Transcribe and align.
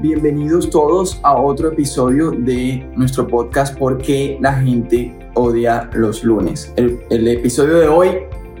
bienvenidos 0.00 0.68
todos 0.68 1.20
a 1.22 1.36
otro 1.36 1.68
episodio 1.68 2.32
de 2.32 2.84
nuestro 2.96 3.28
podcast 3.28 3.78
¿Por 3.78 3.98
qué 3.98 4.36
la 4.40 4.54
gente 4.54 5.16
odia 5.34 5.88
los 5.94 6.24
lunes? 6.24 6.72
El, 6.74 7.28
episodio 7.28 7.78
de 7.78 7.86
hoy 7.86 8.08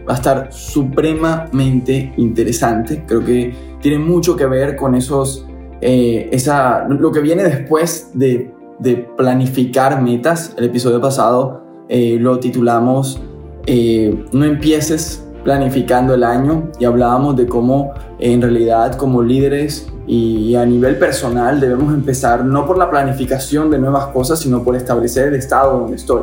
va 0.08 0.12
a 0.12 0.16
estar 0.16 0.52
supremamente 0.52 2.12
interesante. 2.16 3.02
Creo 3.08 3.24
que 3.24 3.52
tiene 3.80 3.98
mucho 3.98 4.36
que 4.36 4.46
ver 4.46 4.76
con 4.76 4.94
esos, 4.94 5.44
eh, 5.80 6.28
esa, 6.30 6.86
lo 6.86 7.10
que 7.10 7.20
viene 7.20 7.42
después 7.42 8.10
de, 8.14 8.54
de, 8.78 8.96
planificar 9.16 10.00
metas. 10.00 10.54
El 10.56 10.66
episodio 10.66 11.00
pasado 11.00 11.64
eh, 11.88 12.18
lo 12.20 12.38
titulamos 12.38 13.20
eh, 13.66 14.26
No 14.32 14.44
empieces 14.44 15.26
planificando 15.44 16.14
el 16.14 16.24
año 16.24 16.70
y 16.78 16.84
hablábamos 16.84 17.36
de 17.36 17.46
cómo 17.46 17.92
en 18.18 18.42
realidad 18.42 18.96
como 18.96 19.22
líderes 19.22 19.86
y 20.06 20.54
a 20.56 20.66
nivel 20.66 20.96
personal 20.96 21.60
debemos 21.60 21.94
empezar 21.94 22.44
no 22.44 22.66
por 22.66 22.76
la 22.76 22.90
planificación 22.90 23.70
de 23.70 23.78
nuevas 23.78 24.06
cosas, 24.08 24.40
sino 24.40 24.62
por 24.64 24.74
establecer 24.74 25.28
el 25.28 25.34
estado 25.36 25.78
donde 25.78 25.96
estoy. 25.96 26.22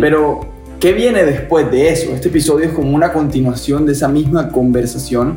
Pero, 0.00 0.40
¿qué 0.80 0.92
viene 0.92 1.24
después 1.24 1.70
de 1.70 1.90
eso? 1.90 2.10
Este 2.12 2.28
episodio 2.28 2.66
es 2.66 2.72
como 2.72 2.94
una 2.94 3.12
continuación 3.12 3.84
de 3.84 3.92
esa 3.92 4.08
misma 4.08 4.48
conversación. 4.48 5.36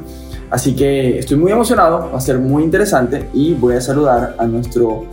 Así 0.50 0.74
que 0.76 1.20
estoy 1.20 1.38
muy 1.38 1.52
emocionado, 1.52 2.10
va 2.12 2.18
a 2.18 2.22
ser 2.22 2.40
muy 2.40 2.64
interesante 2.64 3.28
y 3.34 3.54
voy 3.54 3.76
a 3.76 3.82
saludar 3.82 4.36
a 4.38 4.48
nuestro 4.48 5.04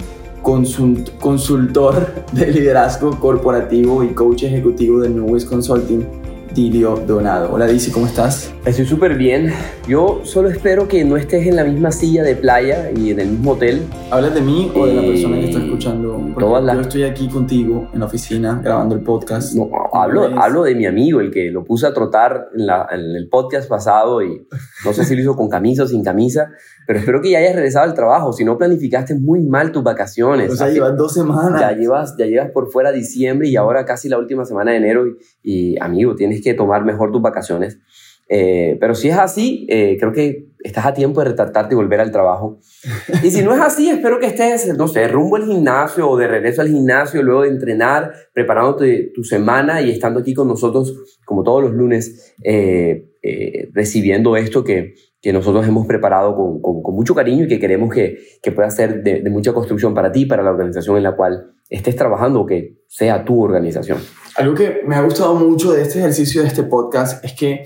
consultor 1.21 2.07
de 2.33 2.47
liderazgo 2.47 3.19
corporativo 3.19 4.05
y 4.05 4.09
coach 4.11 4.45
ejecutivo 4.45 5.01
de 5.01 5.09
New 5.09 5.27
West 5.27 5.49
Consulting, 5.49 6.07
Dilio 6.57 6.97
Donado. 7.07 7.53
Hola 7.53 7.67
Dici, 7.67 7.91
¿cómo 7.91 8.07
estás? 8.07 8.51
Estoy 8.65 8.87
súper 8.87 9.15
bien. 9.15 9.53
Yo 9.87 10.23
solo 10.25 10.49
espero 10.49 10.89
que 10.89 11.05
no 11.05 11.19
estés 11.19 11.47
en 11.47 11.55
la 11.55 11.65
misma 11.65 11.93
silla 11.93 12.23
de 12.23 12.35
playa 12.35 12.91
y 12.97 13.11
en 13.11 13.21
el 13.21 13.29
mismo 13.29 13.53
hotel. 13.53 13.83
¿Hablas 14.11 14.35
de 14.35 14.41
mí 14.41 14.73
o 14.75 14.87
de 14.87 14.95
la 14.95 15.03
persona 15.03 15.37
que 15.37 15.51
está 15.51 15.63
escuchando? 15.63 16.19
Porque 16.33 16.49
Yo 16.49 16.81
estoy 16.81 17.03
aquí 17.05 17.29
contigo 17.29 17.91
en 17.93 18.01
la 18.01 18.07
oficina 18.07 18.59
grabando 18.65 18.95
el 18.95 19.03
podcast. 19.03 19.55
No, 19.55 19.69
hablo, 19.93 20.25
hablo 20.41 20.63
de 20.63 20.75
mi 20.75 20.87
amigo, 20.87 21.21
el 21.21 21.31
que 21.31 21.51
lo 21.51 21.63
puse 21.63 21.87
a 21.87 21.93
trotar 21.93 22.49
en, 22.55 22.67
la, 22.67 22.89
en 22.91 23.01
el 23.01 23.29
podcast 23.29 23.69
pasado 23.69 24.23
y 24.23 24.49
no 24.85 24.93
sé 24.95 25.05
si 25.05 25.15
lo 25.15 25.21
hizo 25.21 25.37
con 25.37 25.51
camisa 25.51 25.83
o 25.83 25.87
sin 25.87 26.03
camisa, 26.03 26.51
pero 26.87 27.01
espero 27.01 27.21
que 27.21 27.31
ya 27.33 27.39
hayas 27.39 27.55
regresado 27.55 27.85
al 27.85 27.95
trabajo. 27.95 28.33
Si 28.33 28.45
no 28.45 28.57
planificaste 28.57 29.15
muy 29.15 29.43
mal 29.43 29.73
tus 29.73 29.83
vacaciones. 29.83 30.51
O 30.51 30.57
sea, 30.57 30.71
llevas 30.71 30.97
dos 30.97 31.13
semanas. 31.13 31.61
Ya 31.61 31.73
llevas, 31.73 32.17
ya 32.17 32.25
llevas 32.25 32.51
por 32.51 32.73
fuera 32.73 32.93
diciembre 32.93 33.49
y 33.49 33.57
ahora 33.57 33.85
casi 33.85 34.09
la 34.09 34.19
última 34.19 34.47
semana 34.47 34.71
de 34.71 34.79
enero. 34.79 35.07
Y, 35.07 35.17
y 35.43 35.79
amigo, 35.81 36.15
tienes 36.17 36.43
que 36.43 36.46
tomar 36.55 36.85
mejor 36.85 37.13
tus 37.13 37.23
vacaciones. 37.23 37.79
Eh, 38.29 38.77
pero 38.81 38.95
si 38.95 39.09
es 39.09 39.17
así, 39.17 39.67
eh, 39.69 39.97
creo 39.99 40.13
que 40.13 40.47
estás 40.63 40.87
a 40.87 40.95
tiempo 40.95 41.21
de 41.21 41.29
retractarte 41.29 41.75
y 41.75 41.77
volver 41.77 42.01
al 42.01 42.11
trabajo. 42.11 42.61
Y 43.23 43.31
si 43.31 43.43
no 43.43 43.55
es 43.55 43.61
así, 43.61 43.89
espero 43.89 44.19
que 44.19 44.27
estés, 44.27 44.77
no 44.77 44.89
sé, 44.89 45.09
rumbo 45.09 45.37
al 45.37 45.45
gimnasio 45.45 46.09
o 46.09 46.17
de 46.17 46.29
regreso 46.29 46.63
al 46.63 46.69
gimnasio, 46.69 47.23
luego 47.23 47.43
de 47.43 47.49
entrenar, 47.49 48.13
preparándote 48.33 49.13
tu 49.15 49.25
semana 49.25 49.81
y 49.81 49.91
estando 49.91 50.21
aquí 50.21 50.35
con 50.35 50.49
nosotros, 50.49 51.19
como 51.25 51.43
todos 51.43 51.63
los 51.63 51.73
lunes, 51.73 52.35
eh, 52.43 53.11
recibiendo 53.73 54.37
esto 54.37 54.63
que, 54.63 54.95
que 55.21 55.33
nosotros 55.33 55.67
hemos 55.67 55.87
preparado 55.87 56.37
con, 56.37 56.61
con, 56.61 56.95
mucho 56.95 57.15
cariño 57.15 57.45
y 57.45 57.49
que 57.49 57.59
queremos 57.59 57.93
que, 57.93 58.19
que 58.43 58.53
pueda 58.53 58.71
ser 58.71 59.03
de, 59.03 59.21
de, 59.21 59.31
mucha 59.31 59.53
construcción 59.53 59.93
para 59.93 60.13
ti, 60.13 60.25
para 60.25 60.43
la 60.43 60.51
organización 60.51 60.97
en 60.97 61.03
la 61.03 61.17
cual 61.17 61.53
estés 61.69 61.97
trabajando 61.97 62.43
o 62.43 62.47
que 62.47 62.79
sea 62.87 63.25
tu 63.25 63.43
organización. 63.43 63.99
Algo 64.37 64.55
que 64.55 64.83
me 64.87 64.95
ha 64.95 65.03
gustado 65.03 65.35
mucho 65.35 65.73
de 65.73 65.83
este 65.83 65.99
ejercicio, 65.99 66.43
de 66.43 66.49
este 66.49 66.63
podcast, 66.63 67.25
es 67.25 67.33
que 67.33 67.65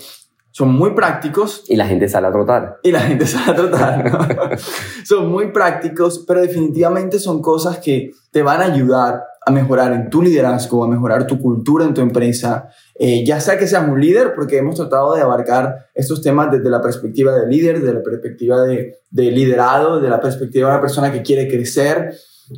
son 0.51 0.73
muy 0.73 0.95
prácticos. 0.95 1.65
Y 1.69 1.77
la 1.77 1.87
gente 1.87 2.09
sale 2.09 2.27
a 2.27 2.33
trotar. 2.33 2.79
Y 2.83 2.93
la 2.93 3.01
gente 3.01 3.27
sale 3.29 3.53
a 3.53 3.55
trotar. 3.55 4.59
son 5.05 5.29
muy 5.29 5.53
prácticos, 5.53 6.25
pero 6.27 6.41
definitivamente 6.41 7.19
son 7.19 7.41
cosas 7.41 7.79
que 7.79 8.13
te 8.31 8.43
van 8.43 8.61
a 8.61 8.65
ayudar 8.65 9.23
a 9.47 9.51
mejorar 9.51 9.93
en 9.93 10.11
tu 10.11 10.23
liderazgo, 10.23 10.85
a 10.85 10.89
mejorar 10.89 11.27
tu 11.27 11.41
cultura 11.41 11.85
en 11.87 11.95
tu 11.95 12.03
empresa, 12.03 12.69
eh, 12.95 13.25
ya 13.25 13.41
sea 13.41 13.59
que 13.59 13.67
seas 13.67 13.89
un 13.89 13.99
líder, 13.99 14.35
porque 14.35 14.59
hemos 14.59 14.75
tratado 14.75 15.15
de 15.15 15.23
abarcar 15.23 15.87
estos 15.95 16.21
temas 16.21 16.51
desde 16.51 16.69
la 16.69 16.83
perspectiva 16.83 17.35
del 17.35 17.49
líder, 17.49 17.81
desde 17.81 17.95
la 17.95 18.03
perspectiva 18.03 18.61
de, 18.63 18.99
de 19.11 19.31
liderado, 19.31 19.97
desde 19.97 20.11
la 20.11 20.21
perspectiva 20.21 20.69
de 20.69 20.75
una 20.75 20.83
persona 20.83 21.11
que 21.11 21.23
quiere 21.23 21.49
crecer, 21.49 22.15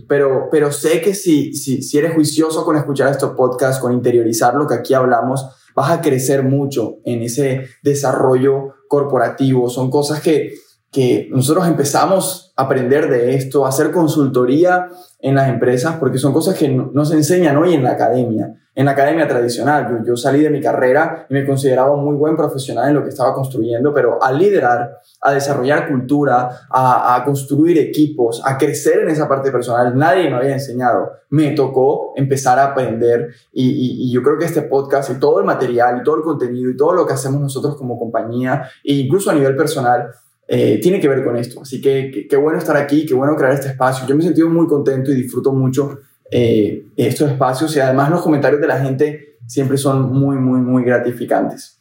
pero, 0.08 0.48
pero 0.50 0.72
sé 0.72 1.00
que 1.00 1.14
si, 1.14 1.54
si, 1.54 1.82
si 1.82 1.98
eres 1.98 2.14
juicioso 2.14 2.64
con 2.64 2.76
escuchar 2.76 3.10
estos 3.10 3.32
podcasts, 3.32 3.80
con 3.80 3.92
interiorizar 3.92 4.54
lo 4.54 4.66
que 4.66 4.74
aquí 4.74 4.94
hablamos, 4.94 5.46
vas 5.74 5.90
a 5.90 6.00
crecer 6.00 6.42
mucho 6.42 6.98
en 7.04 7.22
ese 7.22 7.66
desarrollo 7.82 8.74
corporativo. 8.88 9.68
Son 9.70 9.90
cosas 9.90 10.20
que, 10.20 10.54
que 10.90 11.28
nosotros 11.30 11.66
empezamos 11.66 12.52
a 12.56 12.64
aprender 12.64 13.08
de 13.08 13.34
esto, 13.34 13.64
a 13.64 13.70
hacer 13.70 13.90
consultoría 13.90 14.88
en 15.20 15.34
las 15.34 15.48
empresas, 15.48 15.96
porque 15.98 16.18
son 16.18 16.32
cosas 16.32 16.56
que 16.56 16.68
no, 16.68 17.04
se 17.04 17.14
enseñan 17.14 17.56
hoy 17.56 17.74
en 17.74 17.82
la 17.82 17.92
academia, 17.92 18.54
en 18.74 18.86
la 18.86 18.92
academia 18.92 19.28
tradicional. 19.28 20.02
Yo, 20.06 20.16
salí 20.16 20.40
de 20.40 20.50
mi 20.50 20.60
carrera 20.60 21.26
y 21.28 21.34
me 21.34 21.44
consideraba 21.44 21.94
muy 21.96 22.16
buen 22.16 22.36
profesional 22.36 22.88
en 22.88 22.94
lo 22.94 23.02
que 23.02 23.10
estaba 23.10 23.34
construyendo, 23.34 23.92
pero 23.92 24.22
al 24.22 24.38
liderar, 24.38 24.98
a 25.20 25.32
desarrollar 25.32 25.88
cultura, 25.88 26.66
a, 26.70 27.14
a 27.14 27.24
construir 27.24 27.78
equipos, 27.78 28.42
a 28.44 28.56
crecer 28.56 29.00
en 29.00 29.10
esa 29.10 29.28
parte 29.28 29.50
personal, 29.50 29.96
nadie 29.96 30.30
me 30.30 30.36
había 30.36 30.52
enseñado. 30.52 31.12
Me 31.30 31.50
tocó 31.50 32.12
empezar 32.16 32.58
a 32.58 32.66
aprender 32.66 33.34
y, 33.52 34.10
yo 34.12 34.22
creo 34.22 34.38
que 34.38 34.44
este 34.44 34.62
podcast 34.62 35.10
y 35.10 35.20
todo 35.20 35.38
el 35.38 35.46
material 35.46 35.98
y 36.00 36.02
todo 36.02 36.16
el 36.16 36.22
contenido 36.22 36.70
y 36.70 36.76
todo 36.76 36.92
lo 36.92 37.06
que 37.06 37.14
hacemos 37.14 37.40
nosotros 37.40 37.76
como 37.76 37.98
compañía, 37.98 38.68
e 38.84 38.94
incluso 38.94 39.30
a 39.30 39.34
nivel 39.34 39.56
personal, 39.56 40.08
eh, 40.48 40.80
tiene 40.82 41.00
que 41.00 41.08
ver 41.08 41.24
con 41.24 41.36
esto. 41.36 41.62
Así 41.62 41.80
que 41.80 42.26
qué 42.28 42.36
bueno 42.36 42.58
estar 42.58 42.76
aquí, 42.76 43.06
qué 43.06 43.14
bueno 43.14 43.36
crear 43.36 43.52
este 43.52 43.68
espacio. 43.68 44.06
Yo 44.06 44.14
me 44.14 44.22
he 44.22 44.26
sentido 44.26 44.48
muy 44.48 44.66
contento 44.66 45.10
y 45.10 45.14
disfruto 45.14 45.52
mucho 45.52 45.98
eh, 46.32 46.86
estos 46.96 47.30
espacios 47.30 47.76
y 47.76 47.80
además 47.80 48.08
los 48.10 48.22
comentarios 48.22 48.60
de 48.60 48.66
la 48.66 48.80
gente 48.80 49.36
siempre 49.46 49.76
son 49.76 50.10
muy, 50.12 50.36
muy, 50.36 50.60
muy 50.60 50.82
gratificantes. 50.82 51.80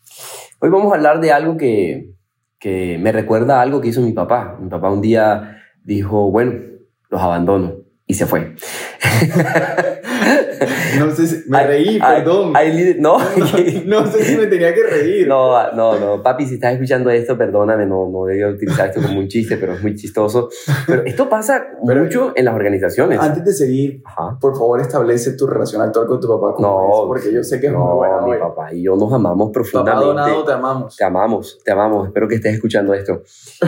Hoy 0.60 0.70
vamos 0.70 0.92
a 0.92 0.96
hablar 0.96 1.22
de 1.22 1.32
algo 1.32 1.56
que, 1.56 2.12
que 2.60 2.98
me 3.00 3.14
recuerda 3.14 3.60
a 3.60 3.62
algo 3.62 3.80
que 3.80 3.88
hizo 3.88 4.02
mi 4.02 4.12
papá. 4.12 4.58
Mi 4.60 4.70
papá 4.70 4.92
un 4.92 5.02
día 5.02 5.58
dijo, 5.84 6.30
bueno, 6.30 6.54
los 7.10 7.22
abandono 7.22 7.78
y 8.06 8.14
se 8.14 8.26
fue. 8.26 8.56
No 11.00 11.12
sé 11.12 11.28
si 11.28 11.50
me 11.50 11.66
reí, 11.66 12.00
perdón. 12.00 12.54
no. 13.00 13.18
no 13.86 14.08
sé 14.08 14.24
si 14.24 14.38
me 14.38 14.48
tenía 14.48 14.74
que 14.74 14.84
reír. 14.84 15.28
No, 15.28 15.72
no, 15.74 16.00
no. 16.00 16.22
Papi, 16.24 16.46
si 16.46 16.56
estás 16.56 16.74
escuchando 16.74 17.10
esto, 17.10 17.38
perdóname, 17.38 17.86
no, 17.86 18.10
no 18.10 18.26
debía 18.26 18.48
utilizar 18.48 18.90
esto 18.90 19.02
como 19.02 19.20
un 19.20 19.28
chiste, 19.28 19.58
pero 19.58 19.74
es 19.74 19.82
muy 19.82 19.96
chistoso. 19.96 20.50
Pero 20.88 21.04
esto 21.06 21.30
pasa 21.30 21.66
mucho 21.82 22.34
en 22.36 22.46
las 22.46 22.56
organizaciones. 22.56 23.20
Antes 23.20 23.44
de 23.44 23.54
seguir, 23.54 24.04
por 24.40 24.56
favor, 24.56 24.82
establece 24.82 25.34
tu 25.34 25.48
relación 25.48 25.82
actual 25.82 26.08
con 26.08 26.20
tu 26.20 26.28
papá. 26.28 26.56
no, 26.60 27.06
porque 27.08 27.34
yo 27.34 27.44
sé 27.44 27.60
que 27.60 27.68
es 27.68 27.74
muy 27.74 27.96
bueno. 27.96 28.28
Mi 28.28 28.38
papá 28.38 28.74
y 28.74 28.84
yo 28.84 28.96
nos 28.96 29.12
amamos 29.12 29.52
profundamente. 29.52 30.08
Papá 30.08 30.08
donado, 30.08 30.46
te 30.46 30.52
amamos. 30.54 30.96
Te 30.96 31.04
amamos, 31.04 31.60
te 31.64 31.72
amamos. 31.72 32.08
Espero 32.08 32.28
que 32.28 32.36
estés 32.36 32.54
escuchando 32.56 32.94
esto. 32.94 33.24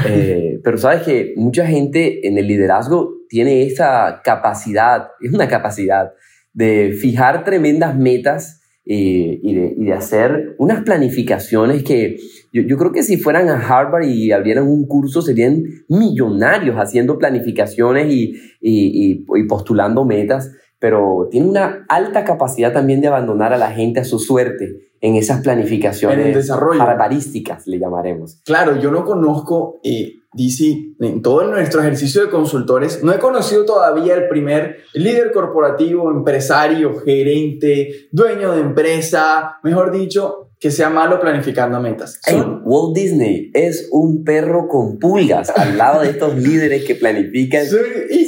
eh, 0.08 0.60
pero 0.64 0.78
sabes 0.78 1.04
que 1.04 1.34
mucha 1.38 1.66
gente 1.66 2.28
en 2.28 2.38
el 2.38 2.48
liderazgo 2.48 3.14
tiene 3.28 3.64
esa 3.66 4.22
capacidad, 4.24 5.10
es 5.20 5.34
una 5.34 5.48
capacidad 5.48 6.14
de 6.54 6.94
fijar 7.00 7.44
tremendas 7.44 7.98
metas 7.98 8.62
eh, 8.86 9.40
y, 9.42 9.56
de, 9.56 9.76
y, 9.78 9.86
de, 9.86 9.94
hacer 9.94 10.56
unas 10.58 10.84
planificaciones 10.84 11.84
que 11.84 12.18
yo, 12.52 12.64
yo, 12.64 12.78
creo 12.78 12.92
que 12.92 13.02
si 13.02 13.18
fueran 13.18 13.48
a 13.50 13.56
Harvard 13.56 14.04
y 14.04 14.32
abrieran 14.34 14.68
un 14.68 14.86
curso 14.88 15.22
serían 15.22 15.64
millonarios 15.88 16.76
haciendo 16.76 17.18
planificaciones 17.18 18.12
y, 18.12 18.34
y, 18.62 19.26
y 19.26 19.44
postulando 19.48 20.04
metas, 20.04 20.52
pero 20.80 21.30
tiene 21.32 21.48
una 21.48 21.86
alta 21.88 22.26
capacidad 22.26 22.74
también 22.74 23.00
de 23.00 23.08
abandonar 23.08 23.54
a 23.54 23.58
la 23.58 23.72
gente 23.72 24.02
a 24.02 24.04
su 24.04 24.20
suerte 24.20 24.92
en 25.00 25.16
esas 25.16 25.42
planificaciones 25.42 26.20
en 26.20 26.28
el 26.28 26.34
desarrollo. 26.34 26.80
barbarísticas, 26.80 27.66
le 27.68 27.80
llamaremos. 27.80 28.42
Claro, 28.46 28.80
yo 28.80 28.92
no 28.92 29.06
conozco... 29.06 29.80
Eh 29.84 30.18
DC, 30.34 30.96
en 31.00 31.22
todo 31.22 31.44
nuestro 31.46 31.82
ejercicio 31.82 32.22
de 32.24 32.30
consultores, 32.30 33.04
no 33.04 33.14
he 33.14 33.20
conocido 33.20 33.66
todavía 33.66 34.16
el 34.16 34.28
primer 34.28 34.84
líder 34.94 35.32
corporativo, 35.32 36.12
empresario, 36.12 37.00
gerente, 37.00 38.08
dueño 38.12 38.54
de 38.54 38.62
empresa, 38.62 39.60
mejor 39.64 39.92
dicho, 39.92 40.50
que 40.64 40.72
sea 40.72 40.90
malo 40.90 41.20
planificando 41.20 41.78
metas. 41.82 42.22
Hey, 42.26 42.42
Walt 42.64 42.96
Disney 42.96 43.52
es 43.54 43.90
un 43.92 44.24
perro 44.24 44.70
con 44.70 44.98
pulgas 44.98 45.50
al 45.50 45.78
lado 45.78 46.00
de 46.00 46.12
estos 46.12 46.38
líderes 46.38 46.86
que 46.86 46.96
planifican 46.96 47.66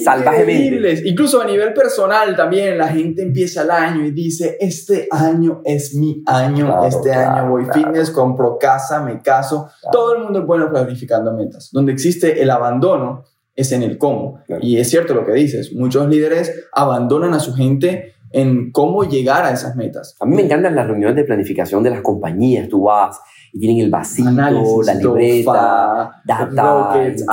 salvajemente. 0.04 1.02
Incluso 1.06 1.42
a 1.42 1.46
nivel 1.46 1.72
personal 1.72 2.36
también 2.36 2.78
la 2.78 2.90
gente 2.90 3.22
empieza 3.22 3.62
el 3.62 3.72
año 3.72 4.06
y 4.06 4.12
dice, 4.12 4.58
este 4.60 5.08
año 5.12 5.62
es 5.64 5.96
mi 5.96 6.24
año, 6.26 6.66
claro, 6.66 6.86
este 6.88 7.10
claro, 7.12 7.32
año 7.32 7.50
voy 7.52 7.64
claro. 7.64 7.80
fitness, 7.80 8.12
compro 8.12 8.58
casa, 8.58 9.02
me 9.02 9.22
caso. 9.22 9.70
Todo 9.90 10.18
el 10.18 10.24
mundo 10.24 10.40
es 10.40 10.46
bueno 10.46 10.70
planificando 10.70 11.32
metas. 11.32 11.70
Donde 11.72 11.94
existe 11.94 12.42
el 12.42 12.50
abandono 12.50 13.24
es 13.56 13.72
en 13.72 13.82
el 13.82 13.98
cómo. 13.98 14.42
Y 14.60 14.76
es 14.76 14.90
cierto 14.90 15.14
lo 15.14 15.26
que 15.26 15.32
dices, 15.32 15.72
muchos 15.72 16.10
líderes 16.10 16.68
abandonan 16.74 17.34
a 17.34 17.40
su 17.40 17.54
gente 17.54 18.15
en 18.32 18.72
cómo 18.72 19.04
llegar 19.04 19.46
a 19.46 19.52
esas 19.52 19.76
metas. 19.76 20.16
A 20.20 20.26
mí 20.26 20.36
me 20.36 20.44
encantan 20.44 20.76
las 20.76 20.88
reuniones 20.88 21.16
de 21.16 21.24
planificación 21.24 21.84
de 21.84 21.92
las 21.92 22.02
compañías. 22.02 22.68
Tú 22.68 22.84
vas 22.84 23.20
y 23.54 23.60
tienen 23.60 23.86
el 23.86 23.90
vasito, 23.90 24.84
la 24.84 24.94
libreta, 24.94 26.22
data, 26.26 26.94
rockets, 26.94 27.26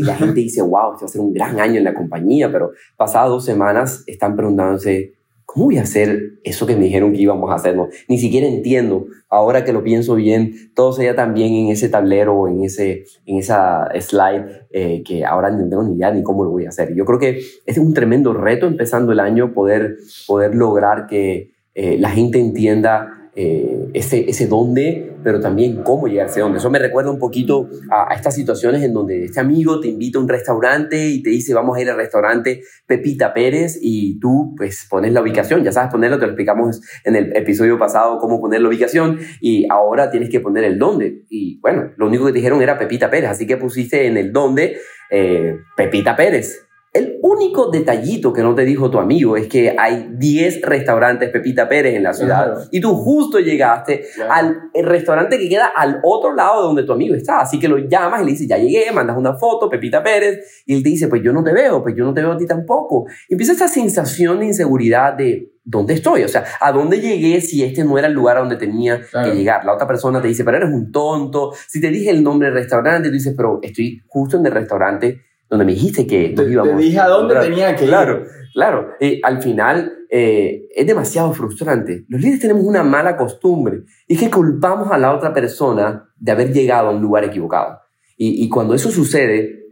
la 0.00 0.14
gente 0.14 0.40
dice, 0.40 0.62
wow, 0.62 0.92
este 0.92 1.04
va 1.04 1.06
a 1.06 1.08
ser 1.08 1.20
un 1.20 1.32
gran 1.32 1.58
año 1.58 1.78
en 1.78 1.84
la 1.84 1.92
compañía, 1.92 2.52
pero 2.52 2.70
pasadas 2.96 3.30
dos 3.30 3.44
semanas 3.44 4.04
están 4.06 4.36
preguntándose, 4.36 5.14
¿cómo 5.54 5.66
voy 5.66 5.78
a 5.78 5.82
hacer 5.82 6.40
eso 6.42 6.66
que 6.66 6.74
me 6.74 6.86
dijeron 6.86 7.12
que 7.12 7.22
íbamos 7.22 7.48
a 7.52 7.54
hacer? 7.54 7.76
ni 8.08 8.18
siquiera 8.18 8.48
entiendo. 8.48 9.06
Ahora 9.28 9.64
que 9.64 9.72
lo 9.72 9.84
pienso 9.84 10.16
bien, 10.16 10.72
todo 10.74 10.92
se 10.92 11.02
veía 11.02 11.14
tan 11.14 11.32
bien 11.32 11.54
en 11.54 11.68
ese 11.68 11.88
tablero 11.88 12.48
en, 12.48 12.64
ese, 12.64 13.04
en 13.24 13.38
esa 13.38 13.88
slide 14.00 14.66
eh, 14.70 15.04
que 15.06 15.24
ahora 15.24 15.50
no 15.50 15.68
tengo 15.68 15.84
ni 15.84 15.94
idea 15.94 16.10
ni 16.10 16.24
cómo 16.24 16.42
lo 16.42 16.50
voy 16.50 16.66
a 16.66 16.70
hacer. 16.70 16.92
Yo 16.96 17.04
creo 17.04 17.20
que 17.20 17.40
es 17.66 17.78
un 17.78 17.94
tremendo 17.94 18.32
reto 18.32 18.66
empezando 18.66 19.12
el 19.12 19.20
año 19.20 19.54
poder, 19.54 19.98
poder 20.26 20.56
lograr 20.56 21.06
que 21.06 21.52
eh, 21.74 21.98
la 21.98 22.10
gente 22.10 22.40
entienda 22.40 23.23
eh, 23.36 23.88
ese, 23.94 24.30
ese 24.30 24.46
dónde, 24.46 25.16
pero 25.24 25.40
también 25.40 25.82
cómo 25.82 26.06
llegar 26.06 26.26
a 26.26 26.30
ese 26.30 26.40
dónde. 26.40 26.58
Eso 26.58 26.70
me 26.70 26.78
recuerda 26.78 27.10
un 27.10 27.18
poquito 27.18 27.68
a, 27.90 28.14
estas 28.14 28.34
situaciones 28.34 28.82
en 28.84 28.92
donde 28.92 29.24
este 29.24 29.40
amigo 29.40 29.80
te 29.80 29.88
invita 29.88 30.18
a 30.18 30.22
un 30.22 30.28
restaurante 30.28 31.08
y 31.08 31.20
te 31.20 31.30
dice 31.30 31.52
vamos 31.52 31.76
a 31.76 31.80
ir 31.80 31.90
al 31.90 31.96
restaurante 31.96 32.62
Pepita 32.86 33.34
Pérez 33.34 33.78
y 33.82 34.20
tú 34.20 34.54
pues 34.56 34.86
pones 34.88 35.12
la 35.12 35.20
ubicación, 35.20 35.64
ya 35.64 35.72
sabes 35.72 35.90
ponerlo, 35.90 36.18
te 36.18 36.26
lo 36.26 36.32
explicamos 36.32 36.80
en 37.04 37.16
el 37.16 37.36
episodio 37.36 37.76
pasado 37.76 38.18
cómo 38.18 38.40
poner 38.40 38.60
la 38.60 38.68
ubicación 38.68 39.18
y 39.40 39.66
ahora 39.68 40.10
tienes 40.10 40.30
que 40.30 40.38
poner 40.38 40.62
el 40.62 40.78
dónde. 40.78 41.24
Y 41.28 41.58
bueno, 41.60 41.90
lo 41.96 42.06
único 42.06 42.26
que 42.26 42.32
te 42.32 42.38
dijeron 42.38 42.62
era 42.62 42.78
Pepita 42.78 43.10
Pérez, 43.10 43.30
así 43.30 43.48
que 43.48 43.56
pusiste 43.56 44.06
en 44.06 44.16
el 44.16 44.32
dónde 44.32 44.76
eh, 45.10 45.58
Pepita 45.76 46.14
Pérez. 46.14 46.64
El 46.94 47.18
único 47.22 47.72
detallito 47.72 48.32
que 48.32 48.40
no 48.40 48.54
te 48.54 48.64
dijo 48.64 48.88
tu 48.88 49.00
amigo 49.00 49.36
es 49.36 49.48
que 49.48 49.74
hay 49.76 50.10
10 50.12 50.62
restaurantes 50.62 51.28
Pepita 51.30 51.68
Pérez 51.68 51.96
en 51.96 52.04
la 52.04 52.12
ciudad 52.12 52.68
y 52.70 52.80
tú 52.80 52.94
justo 52.94 53.40
llegaste 53.40 54.04
al 54.30 54.70
restaurante 54.72 55.36
que 55.36 55.48
queda 55.48 55.72
al 55.74 55.98
otro 56.04 56.32
lado 56.36 56.60
de 56.60 56.66
donde 56.68 56.84
tu 56.84 56.92
amigo 56.92 57.16
está. 57.16 57.40
Así 57.40 57.58
que 57.58 57.66
lo 57.66 57.78
llamas 57.78 58.22
y 58.22 58.24
le 58.24 58.30
dices, 58.30 58.46
ya 58.46 58.58
llegué, 58.58 58.92
mandas 58.92 59.16
una 59.18 59.34
foto, 59.34 59.68
Pepita 59.68 60.04
Pérez, 60.04 60.62
y 60.66 60.74
él 60.74 60.84
te 60.84 60.90
dice, 60.90 61.08
pues 61.08 61.20
yo 61.20 61.32
no 61.32 61.42
te 61.42 61.52
veo, 61.52 61.82
pues 61.82 61.96
yo 61.96 62.04
no 62.04 62.14
te 62.14 62.20
veo 62.20 62.30
a 62.30 62.36
ti 62.36 62.46
tampoco. 62.46 63.06
Y 63.28 63.34
empieza 63.34 63.54
esa 63.54 63.66
sensación 63.66 64.38
de 64.38 64.46
inseguridad 64.46 65.14
de, 65.14 65.52
¿dónde 65.64 65.94
estoy? 65.94 66.22
O 66.22 66.28
sea, 66.28 66.44
¿a 66.60 66.70
dónde 66.70 67.00
llegué 67.00 67.40
si 67.40 67.64
este 67.64 67.82
no 67.82 67.98
era 67.98 68.06
el 68.06 68.14
lugar 68.14 68.36
a 68.36 68.40
donde 68.40 68.54
tenía 68.54 69.00
que 69.00 69.34
llegar? 69.34 69.64
La 69.64 69.74
otra 69.74 69.88
persona 69.88 70.22
te 70.22 70.28
dice, 70.28 70.44
pero 70.44 70.58
eres 70.58 70.70
un 70.70 70.92
tonto. 70.92 71.52
Si 71.66 71.80
te 71.80 71.88
dije 71.88 72.10
el 72.10 72.22
nombre 72.22 72.46
del 72.46 72.54
restaurante, 72.54 73.08
tú 73.08 73.14
dices, 73.14 73.34
pero 73.36 73.58
estoy 73.62 74.00
justo 74.06 74.36
en 74.36 74.46
el 74.46 74.52
restaurante 74.52 75.33
donde 75.54 75.64
me 75.64 75.74
dijiste 75.74 76.06
que 76.06 76.30
te, 76.30 76.50
íbamos. 76.50 76.76
Te 76.76 76.82
dije 76.82 76.98
a 76.98 77.08
dónde 77.08 77.36
tenía 77.36 77.74
que 77.76 77.84
ir. 77.84 77.90
Claro, 77.90 78.24
claro. 78.52 78.88
Y 79.00 79.20
al 79.22 79.40
final 79.40 79.92
eh, 80.10 80.66
es 80.74 80.86
demasiado 80.86 81.32
frustrante. 81.32 82.04
Los 82.08 82.20
líderes 82.20 82.40
tenemos 82.40 82.64
una 82.64 82.82
mala 82.82 83.16
costumbre 83.16 83.84
y 84.06 84.14
es 84.14 84.20
que 84.20 84.30
culpamos 84.30 84.90
a 84.90 84.98
la 84.98 85.14
otra 85.14 85.32
persona 85.32 86.08
de 86.18 86.32
haber 86.32 86.52
llegado 86.52 86.88
a 86.88 86.90
un 86.92 87.00
lugar 87.00 87.24
equivocado. 87.24 87.78
Y, 88.16 88.44
y 88.44 88.48
cuando 88.48 88.74
eso 88.74 88.90
sucede, 88.90 89.63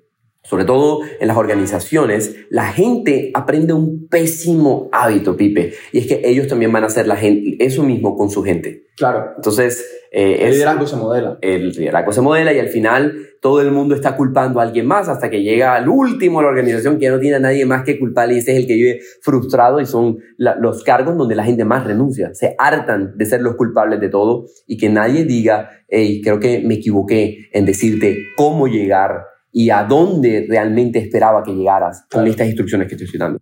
sobre 0.42 0.64
todo 0.64 1.00
en 1.20 1.28
las 1.28 1.36
organizaciones, 1.36 2.36
la 2.50 2.66
gente 2.66 3.30
aprende 3.34 3.72
un 3.72 4.08
pésimo 4.08 4.88
hábito, 4.92 5.36
Pipe, 5.36 5.72
y 5.92 5.98
es 5.98 6.06
que 6.06 6.20
ellos 6.24 6.48
también 6.48 6.72
van 6.72 6.82
a 6.82 6.88
hacer 6.88 7.06
la 7.06 7.16
gente, 7.16 7.56
eso 7.64 7.84
mismo 7.84 8.16
con 8.16 8.28
su 8.28 8.42
gente. 8.42 8.86
Claro. 8.96 9.32
Entonces, 9.36 9.84
eh, 10.10 10.38
el 10.40 10.50
liderazgo 10.52 10.86
se 10.86 10.96
modela. 10.96 11.38
El 11.40 11.70
liderazgo 11.70 12.12
se 12.12 12.20
modela 12.20 12.52
y 12.52 12.58
al 12.58 12.68
final 12.68 13.30
todo 13.40 13.62
el 13.62 13.70
mundo 13.70 13.94
está 13.94 14.14
culpando 14.16 14.60
a 14.60 14.64
alguien 14.64 14.86
más 14.86 15.08
hasta 15.08 15.30
que 15.30 15.42
llega 15.42 15.74
al 15.74 15.88
último 15.88 16.38
de 16.38 16.44
la 16.44 16.50
organización 16.50 16.98
que 16.98 17.08
no 17.08 17.18
tiene 17.18 17.36
a 17.36 17.40
nadie 17.40 17.64
más 17.64 17.84
que 17.84 17.98
culpar 17.98 18.30
y 18.30 18.38
ese 18.38 18.52
es 18.52 18.58
el 18.58 18.66
que 18.66 18.74
vive 18.74 19.00
frustrado 19.22 19.80
y 19.80 19.86
son 19.86 20.18
los 20.36 20.84
cargos 20.84 21.16
donde 21.16 21.34
la 21.34 21.44
gente 21.44 21.64
más 21.64 21.84
renuncia. 21.84 22.34
Se 22.34 22.54
hartan 22.58 23.16
de 23.16 23.24
ser 23.24 23.40
los 23.40 23.56
culpables 23.56 24.00
de 24.00 24.10
todo 24.10 24.44
y 24.66 24.76
que 24.76 24.90
nadie 24.90 25.24
diga, 25.24 25.70
hey, 25.88 26.20
creo 26.22 26.38
que 26.38 26.60
me 26.60 26.74
equivoqué 26.74 27.48
en 27.52 27.64
decirte 27.64 28.18
cómo 28.36 28.68
llegar 28.68 29.31
y 29.52 29.70
a 29.70 29.84
dónde 29.84 30.46
realmente 30.48 30.98
esperaba 30.98 31.42
que 31.42 31.52
llegaras 31.54 32.06
con 32.10 32.26
estas 32.26 32.46
instrucciones 32.46 32.88
que 32.88 32.94
estoy 32.94 33.06
citando. 33.06 33.38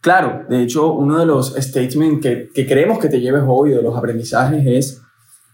Claro, 0.00 0.46
de 0.48 0.62
hecho, 0.62 0.94
uno 0.94 1.18
de 1.18 1.26
los 1.26 1.54
statements 1.56 2.22
que, 2.22 2.48
que 2.54 2.66
queremos 2.66 2.98
que 2.98 3.08
te 3.08 3.20
lleves 3.20 3.42
hoy 3.46 3.70
de 3.70 3.82
los 3.82 3.96
aprendizajes 3.96 4.64
es, 4.66 5.02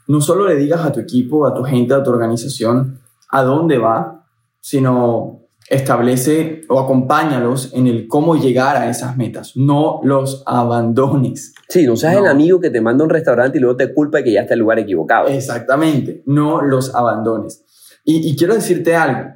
no 0.06 0.20
solo 0.20 0.46
le 0.46 0.56
digas 0.56 0.84
a 0.84 0.92
tu 0.92 1.00
equipo, 1.00 1.46
a 1.46 1.54
tu 1.54 1.64
gente, 1.64 1.94
a 1.94 2.02
tu 2.02 2.10
organización, 2.10 3.00
a 3.30 3.42
dónde 3.42 3.78
va, 3.78 4.24
sino 4.60 5.46
establece 5.68 6.62
o 6.68 6.78
acompáñalos 6.78 7.72
en 7.74 7.88
el 7.88 8.06
cómo 8.06 8.36
llegar 8.36 8.76
a 8.76 8.88
esas 8.88 9.16
metas. 9.16 9.56
No 9.56 10.00
los 10.04 10.44
abandones. 10.46 11.54
Sí, 11.68 11.86
no 11.86 11.96
seas 11.96 12.16
el 12.16 12.26
amigo 12.26 12.60
que 12.60 12.70
te 12.70 12.80
manda 12.80 13.02
a 13.02 13.06
un 13.06 13.10
restaurante 13.10 13.58
y 13.58 13.60
luego 13.60 13.76
te 13.76 13.92
culpa 13.92 14.18
de 14.18 14.24
que 14.24 14.32
ya 14.32 14.42
está 14.42 14.54
el 14.54 14.60
lugar 14.60 14.78
equivocado. 14.78 15.26
Exactamente, 15.26 16.22
no 16.26 16.62
los 16.62 16.94
abandones. 16.94 17.64
Y, 18.04 18.30
y 18.30 18.36
quiero 18.36 18.54
decirte 18.54 18.94
algo, 18.94 19.30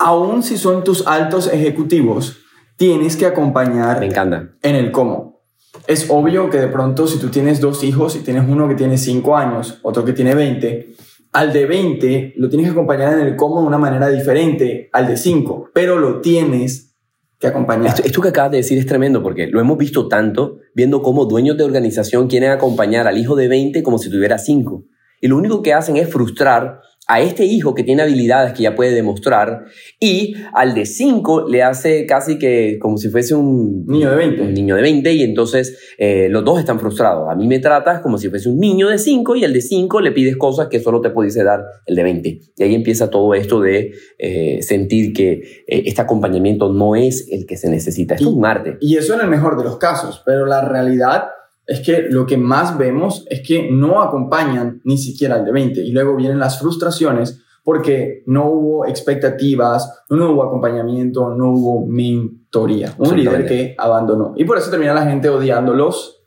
aún 0.00 0.42
si 0.42 0.56
son 0.56 0.82
tus 0.82 1.06
altos 1.06 1.52
ejecutivos, 1.52 2.38
tienes 2.76 3.16
que 3.16 3.26
acompañar 3.26 4.00
Me 4.00 4.06
encanta. 4.06 4.50
en 4.62 4.74
el 4.74 4.90
cómo. 4.90 5.42
Es 5.86 6.06
obvio 6.08 6.50
que 6.50 6.58
de 6.58 6.68
pronto 6.68 7.06
si 7.06 7.18
tú 7.18 7.28
tienes 7.28 7.60
dos 7.60 7.84
hijos 7.84 8.16
y 8.16 8.20
tienes 8.20 8.44
uno 8.48 8.66
que 8.66 8.74
tiene 8.74 8.98
5 8.98 9.36
años, 9.36 9.78
otro 9.82 10.04
que 10.04 10.12
tiene 10.12 10.34
20, 10.34 10.94
al 11.32 11.52
de 11.52 11.66
20 11.66 12.34
lo 12.38 12.48
tienes 12.48 12.66
que 12.66 12.72
acompañar 12.72 13.12
en 13.12 13.26
el 13.26 13.36
cómo 13.36 13.60
de 13.60 13.66
una 13.66 13.78
manera 13.78 14.08
diferente 14.08 14.88
al 14.92 15.06
de 15.06 15.16
5, 15.16 15.70
pero 15.74 15.98
lo 15.98 16.20
tienes 16.20 16.96
que 17.38 17.46
acompañar. 17.46 17.88
Esto, 17.88 18.02
esto, 18.02 18.22
que 18.22 18.28
acabas 18.30 18.50
de 18.50 18.56
decir 18.58 18.78
es 18.78 18.86
tremendo 18.86 19.22
porque 19.22 19.46
lo 19.46 19.60
hemos 19.60 19.78
visto 19.78 20.08
tanto, 20.08 20.58
viendo 20.74 21.02
cómo 21.02 21.26
dueños 21.26 21.56
de 21.56 21.64
organización 21.64 22.26
quieren 22.26 22.50
acompañar 22.50 23.06
al 23.06 23.18
hijo 23.18 23.36
de 23.36 23.48
20 23.48 23.82
como 23.82 23.98
si 23.98 24.10
tuviera 24.10 24.38
5. 24.38 24.84
Y 25.20 25.28
lo 25.28 25.36
único 25.36 25.62
que 25.62 25.74
hacen 25.74 25.98
es 25.98 26.08
frustrar 26.08 26.80
a 27.10 27.20
este 27.20 27.44
hijo 27.44 27.74
que 27.74 27.82
tiene 27.82 28.02
habilidades 28.02 28.52
que 28.52 28.62
ya 28.62 28.76
puede 28.76 28.92
demostrar 28.92 29.64
y 29.98 30.36
al 30.52 30.74
de 30.74 30.86
5 30.86 31.48
le 31.48 31.64
hace 31.64 32.06
casi 32.06 32.38
que 32.38 32.78
como 32.80 32.98
si 32.98 33.08
fuese 33.08 33.34
un 33.34 33.84
niño 33.86 34.10
de 34.10 34.16
20. 34.16 34.42
Un 34.42 34.54
niño 34.54 34.76
de 34.76 34.82
20 34.82 35.12
y 35.14 35.22
entonces 35.24 35.76
eh, 35.98 36.28
los 36.30 36.44
dos 36.44 36.60
están 36.60 36.78
frustrados. 36.78 37.28
A 37.28 37.34
mí 37.34 37.48
me 37.48 37.58
tratas 37.58 38.00
como 38.00 38.16
si 38.16 38.28
fuese 38.28 38.48
un 38.48 38.60
niño 38.60 38.88
de 38.88 38.98
5 38.98 39.34
y 39.34 39.44
al 39.44 39.52
de 39.52 39.60
5 39.60 40.00
le 40.00 40.12
pides 40.12 40.36
cosas 40.36 40.68
que 40.68 40.78
solo 40.78 41.00
te 41.00 41.10
pudiese 41.10 41.42
dar 41.42 41.64
el 41.84 41.96
de 41.96 42.02
20. 42.04 42.40
Y 42.56 42.62
ahí 42.62 42.76
empieza 42.76 43.10
todo 43.10 43.34
esto 43.34 43.60
de 43.60 43.92
eh, 44.16 44.62
sentir 44.62 45.12
que 45.12 45.32
eh, 45.66 45.82
este 45.86 46.02
acompañamiento 46.02 46.72
no 46.72 46.94
es 46.94 47.26
el 47.32 47.44
que 47.44 47.56
se 47.56 47.68
necesita. 47.68 48.14
Esto 48.14 48.28
es 48.28 48.36
un 48.36 48.46
arte. 48.46 48.78
Y 48.80 48.96
eso 48.96 49.14
en 49.14 49.22
el 49.22 49.28
mejor 49.28 49.58
de 49.58 49.64
los 49.64 49.78
casos, 49.78 50.22
pero 50.24 50.46
la 50.46 50.60
realidad 50.60 51.24
es 51.70 51.80
que 51.80 52.02
lo 52.10 52.26
que 52.26 52.36
más 52.36 52.76
vemos 52.76 53.24
es 53.30 53.46
que 53.46 53.70
no 53.70 54.02
acompañan 54.02 54.80
ni 54.82 54.98
siquiera 54.98 55.36
al 55.36 55.44
de 55.44 55.52
20 55.52 55.80
y 55.80 55.92
luego 55.92 56.16
vienen 56.16 56.40
las 56.40 56.58
frustraciones 56.58 57.40
porque 57.62 58.24
no 58.26 58.50
hubo 58.50 58.86
expectativas, 58.86 60.02
no 60.08 60.32
hubo 60.32 60.42
acompañamiento, 60.42 61.30
no 61.30 61.52
hubo 61.52 61.86
mentoría. 61.86 62.92
Un 62.98 63.16
líder 63.16 63.46
que 63.46 63.76
abandonó. 63.78 64.34
Y 64.36 64.44
por 64.44 64.58
eso 64.58 64.68
termina 64.68 64.94
la 64.94 65.06
gente 65.06 65.28
odiando 65.28 65.72
los 65.72 66.24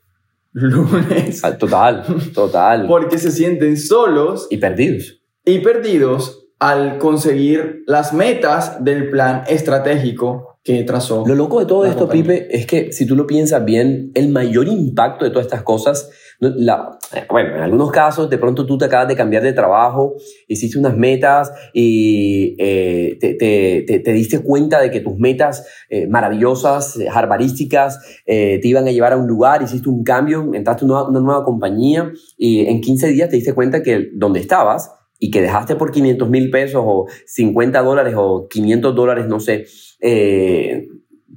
lunes. 0.52 1.44
Ah, 1.44 1.58
total, 1.58 2.04
total. 2.32 2.86
porque 2.88 3.18
se 3.18 3.30
sienten 3.30 3.76
solos. 3.76 4.46
Y 4.48 4.56
perdidos. 4.56 5.20
Y 5.44 5.58
perdidos 5.58 6.46
al 6.58 6.96
conseguir 6.96 7.82
las 7.86 8.14
metas 8.14 8.82
del 8.82 9.10
plan 9.10 9.44
estratégico 9.46 10.53
que 10.64 10.82
trazó. 10.82 11.24
Lo 11.26 11.34
loco 11.34 11.60
de 11.60 11.66
todo 11.66 11.84
esto, 11.84 12.08
Pipe, 12.08 12.48
es 12.50 12.66
que 12.66 12.90
si 12.90 13.06
tú 13.06 13.14
lo 13.14 13.26
piensas 13.26 13.62
bien, 13.66 14.10
el 14.14 14.30
mayor 14.30 14.66
impacto 14.66 15.26
de 15.26 15.30
todas 15.30 15.44
estas 15.44 15.62
cosas, 15.62 16.10
la, 16.40 16.98
bueno, 17.28 17.56
en 17.56 17.62
algunos 17.62 17.90
casos 17.90 18.30
de 18.30 18.38
pronto 18.38 18.64
tú 18.64 18.78
te 18.78 18.86
acabas 18.86 19.06
de 19.08 19.14
cambiar 19.14 19.42
de 19.42 19.52
trabajo, 19.52 20.14
hiciste 20.48 20.78
unas 20.78 20.96
metas 20.96 21.52
y 21.74 22.56
eh, 22.58 23.18
te, 23.20 23.34
te, 23.34 24.00
te, 24.00 24.12
diste 24.12 24.40
cuenta 24.40 24.80
de 24.80 24.90
que 24.90 25.00
tus 25.00 25.18
metas 25.18 25.66
eh, 25.90 26.06
maravillosas, 26.06 26.96
eh, 26.96 27.08
harbarísticas, 27.12 28.00
te 28.24 28.60
iban 28.64 28.88
a 28.88 28.90
llevar 28.90 29.12
a 29.12 29.18
un 29.18 29.26
lugar, 29.26 29.62
hiciste 29.62 29.90
un 29.90 30.02
cambio, 30.02 30.50
entraste 30.54 30.86
a 30.86 30.88
una, 30.88 31.02
una 31.04 31.20
nueva 31.20 31.44
compañía 31.44 32.10
y 32.38 32.66
en 32.66 32.80
15 32.80 33.08
días 33.08 33.28
te 33.28 33.36
diste 33.36 33.52
cuenta 33.52 33.82
que 33.82 34.08
donde 34.14 34.40
estabas 34.40 34.90
y 35.24 35.30
que 35.30 35.40
dejaste 35.40 35.74
por 35.76 35.90
500 35.90 36.28
mil 36.28 36.50
pesos 36.50 36.82
o 36.84 37.06
50 37.24 37.80
dólares 37.80 38.12
o 38.14 38.46
500 38.46 38.94
dólares, 38.94 39.26
no 39.26 39.40
sé, 39.40 39.64
eh, 40.02 40.86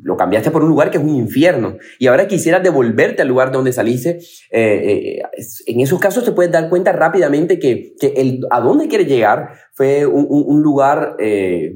lo 0.03 0.17
cambiaste 0.17 0.51
por 0.51 0.62
un 0.62 0.70
lugar 0.70 0.91
que 0.91 0.98
es 0.98 1.03
un 1.06 1.15
infierno 1.15 1.77
y 1.98 2.08
ahora 2.08 2.27
quisieras 2.27 2.62
devolverte 2.62 3.22
al 3.22 3.29
lugar 3.29 3.50
donde 3.53 3.72
saliste, 3.72 4.20
eh, 4.51 5.22
eh, 5.22 5.22
en 5.67 5.79
esos 5.79 6.01
casos 6.01 6.25
te 6.25 6.34
puedes 6.34 6.51
dar 6.51 6.67
cuenta 6.67 6.91
rápidamente 6.91 7.60
que, 7.60 7.94
que 7.98 8.08
el, 8.17 8.41
a 8.51 8.60
dónde 8.60 8.89
quieres 8.89 9.08
llegar 9.08 9.53
fue 9.74 10.06
un, 10.06 10.27
un 10.29 10.62
lugar 10.62 11.15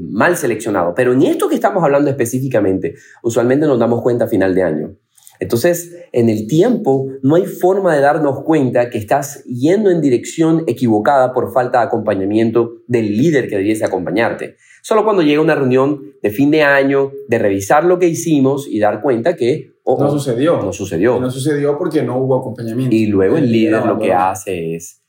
mal 0.01 0.35
seleccionado. 0.35 0.93
Pero 0.93 1.13
en 1.13 1.21
esto 1.21 1.47
que 1.47 1.55
estamos 1.55 1.81
hablando 1.81 2.09
específicamente, 2.09 2.95
usualmente 3.23 3.67
nos 3.67 3.79
damos 3.79 4.01
cuenta 4.01 4.25
a 4.25 4.27
final 4.27 4.53
de 4.53 4.63
año. 4.63 4.97
Entonces, 5.41 5.97
en 6.11 6.29
el 6.29 6.45
tiempo 6.45 7.07
no 7.23 7.35
hay 7.35 7.47
forma 7.47 7.95
de 7.95 8.01
darnos 8.01 8.43
cuenta 8.43 8.91
que 8.91 8.99
estás 8.99 9.43
yendo 9.45 9.89
en 9.89 9.99
dirección 9.99 10.63
equivocada 10.67 11.33
por 11.33 11.51
falta 11.51 11.79
de 11.79 11.85
acompañamiento 11.85 12.75
del 12.85 13.17
líder 13.17 13.49
que 13.49 13.57
debiese 13.57 13.83
acompañarte. 13.83 14.55
Solo 14.83 15.03
cuando 15.03 15.23
llega 15.23 15.41
una 15.41 15.55
reunión 15.55 16.13
de 16.21 16.29
fin 16.29 16.51
de 16.51 16.61
año, 16.61 17.11
de 17.27 17.39
revisar 17.39 17.83
lo 17.85 17.97
que 17.97 18.07
hicimos 18.07 18.67
y 18.69 18.79
dar 18.79 19.01
cuenta 19.01 19.35
que 19.35 19.73
oh, 19.83 19.99
no 19.99 20.11
sucedió. 20.11 20.61
No 20.61 20.71
sucedió. 20.71 21.19
no 21.19 21.31
sucedió 21.31 21.75
porque 21.75 22.03
no 22.03 22.19
hubo 22.19 22.39
acompañamiento. 22.39 22.95
Y 22.95 23.07
luego 23.07 23.37
el 23.37 23.51
líder 23.51 23.83
lo 23.83 23.97
que 23.97 24.13
hace 24.13 24.75
es, 24.75 25.01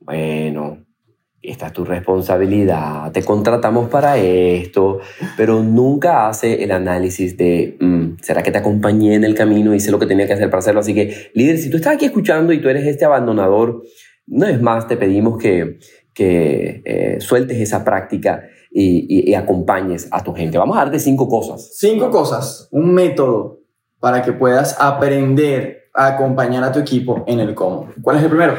bueno, 0.00 0.85
esta 1.46 1.68
es 1.68 1.72
tu 1.72 1.84
responsabilidad, 1.84 3.12
te 3.12 3.22
contratamos 3.22 3.88
para 3.88 4.16
esto, 4.18 5.00
pero 5.36 5.62
nunca 5.62 6.28
hace 6.28 6.64
el 6.64 6.72
análisis 6.72 7.36
de, 7.36 7.76
mm, 7.80 8.16
¿será 8.20 8.42
que 8.42 8.50
te 8.50 8.58
acompañé 8.58 9.14
en 9.14 9.24
el 9.24 9.34
camino? 9.34 9.74
Hice 9.74 9.90
lo 9.90 9.98
que 9.98 10.06
tenía 10.06 10.26
que 10.26 10.32
hacer 10.32 10.50
para 10.50 10.58
hacerlo. 10.58 10.80
Así 10.80 10.94
que, 10.94 11.30
líder, 11.34 11.58
si 11.58 11.70
tú 11.70 11.76
estás 11.76 11.94
aquí 11.94 12.06
escuchando 12.06 12.52
y 12.52 12.60
tú 12.60 12.68
eres 12.68 12.86
este 12.86 13.04
abandonador, 13.04 13.82
no 14.26 14.46
es 14.46 14.60
más, 14.60 14.88
te 14.88 14.96
pedimos 14.96 15.38
que, 15.38 15.78
que 16.12 16.82
eh, 16.84 17.16
sueltes 17.20 17.58
esa 17.58 17.84
práctica 17.84 18.42
y, 18.70 19.30
y, 19.30 19.34
acompañes 19.34 20.08
a 20.10 20.22
tu 20.22 20.34
gente. 20.34 20.58
Vamos 20.58 20.76
a 20.76 20.80
darte 20.80 20.98
cinco 20.98 21.28
cosas. 21.28 21.76
Cinco 21.78 22.10
cosas, 22.10 22.68
un 22.72 22.92
método 22.92 23.60
para 24.00 24.22
que 24.22 24.32
puedas 24.32 24.76
aprender 24.78 25.90
a 25.94 26.08
acompañar 26.08 26.62
a 26.62 26.72
tu 26.72 26.78
equipo 26.78 27.24
en 27.26 27.40
el 27.40 27.54
cómo. 27.54 27.88
¿Cuál 28.02 28.18
es 28.18 28.24
el 28.24 28.28
primero? 28.28 28.54